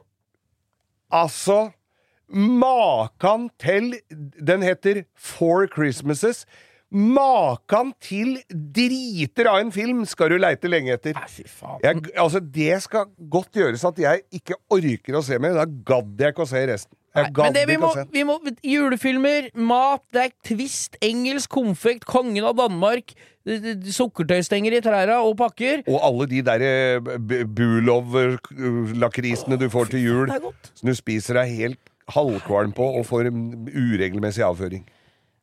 [1.14, 1.68] altså
[2.34, 3.92] Makan til
[4.42, 6.44] Den heter Four Christmases.
[6.94, 11.16] Makan til driter av en film skal du leite lenge etter.
[11.82, 15.56] Jeg, altså, det skal godt gjøres at jeg ikke orker å se mer.
[15.58, 16.94] Da gadd jeg ikke å se resten.
[17.14, 22.44] Nei, men det vi må, vi må Julefilmer, mat, det er twist, engelsk konfekt, kongen
[22.48, 23.14] av Danmark,
[23.94, 25.82] sukkertøystenger i trærne og pakker.
[25.86, 27.00] Og alle de der eh,
[27.46, 30.28] Bulov-lakrisene du får til jul,
[30.72, 34.84] som du spiser deg helt halvkvalm på og får uregelmessig avføring.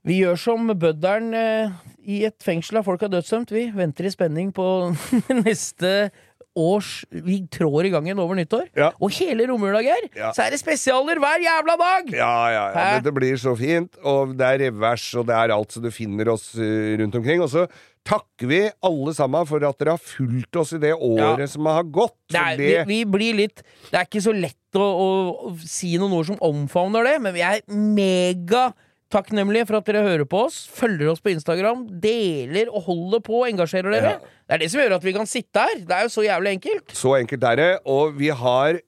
[0.01, 1.73] Vi gjør som bødderen eh,
[2.09, 3.51] i et fengsel av folk er dødsdømt.
[3.53, 4.65] Vi venter i spenning på
[5.45, 6.09] neste
[6.55, 8.65] års Vi trår i gangen over nyttår.
[8.77, 8.89] Ja.
[8.99, 10.31] Og hele romjula, Geir, Ja.
[10.35, 12.11] så er det spesialer hver jævla dag!
[12.15, 12.83] Ja, ja, ja.
[12.97, 15.89] Men det blir så fint, og det er revers, og det er alt så du
[15.91, 17.41] finner oss eh, rundt omkring.
[17.41, 17.65] Og så
[18.03, 21.47] takker vi alle sammen for at dere har fulgt oss i det året Ja.
[21.47, 22.15] som har gått.
[22.33, 25.09] Det er, det, vi, vi blir litt Det er ikke så lett å, å,
[25.51, 28.71] å si noen ord som omfavner det, men vi er mega
[29.13, 33.41] takknemlige for at dere hører på oss, følger oss på Instagram, deler og holder på
[33.43, 34.15] og engasjerer dere.
[34.17, 34.37] Ja.
[34.47, 35.83] Det er det som gjør at vi kan sitte her.
[35.87, 36.95] Det er jo så jævlig enkelt.
[36.97, 37.69] Så enkelt er det.
[37.89, 38.81] Og vi har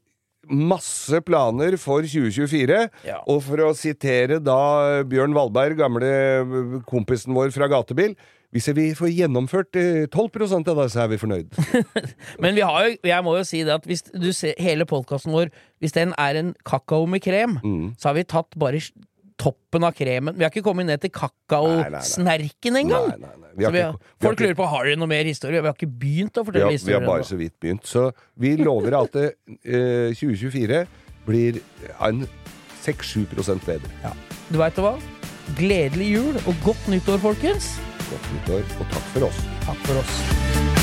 [0.49, 2.79] masse planer for 2024.
[3.07, 3.19] Ja.
[3.31, 8.15] Og for å sitere da Bjørn Valberg, gamle kompisen vår fra Gatebil
[8.53, 11.55] Hvis vi får gjennomført eh, 12 av det, så er vi fornøyd.
[12.43, 15.33] Men vi har jo, jeg må jo si det at hvis du ser hele podkasten
[15.33, 15.49] vår,
[15.81, 17.57] hvis den er en kakao med krem,
[17.97, 18.83] så har vi tatt bare
[19.37, 20.35] toppen av kremen.
[20.37, 23.09] Vi har ikke kommet ned til kakaosnerken engang.
[23.13, 23.49] Nei, nei, nei.
[23.53, 25.61] Vi har vi ikke- vi folk lurer på har dere noe mer historie.
[25.61, 26.99] Vi har ikke begynt å fortelle historier.
[26.99, 27.83] vi har bare så vidt begynt.
[27.85, 30.87] Så vi lover at det, eh, 2024
[31.25, 31.61] blir
[31.99, 32.27] en
[32.81, 33.25] 6-7
[33.65, 34.15] bedre.
[34.51, 34.99] Du veit hva?
[35.55, 37.77] Gledelig jul og godt nyttår, folkens.
[38.09, 39.43] Godt nyttår, og takk for oss.
[39.65, 40.82] Takk for oss.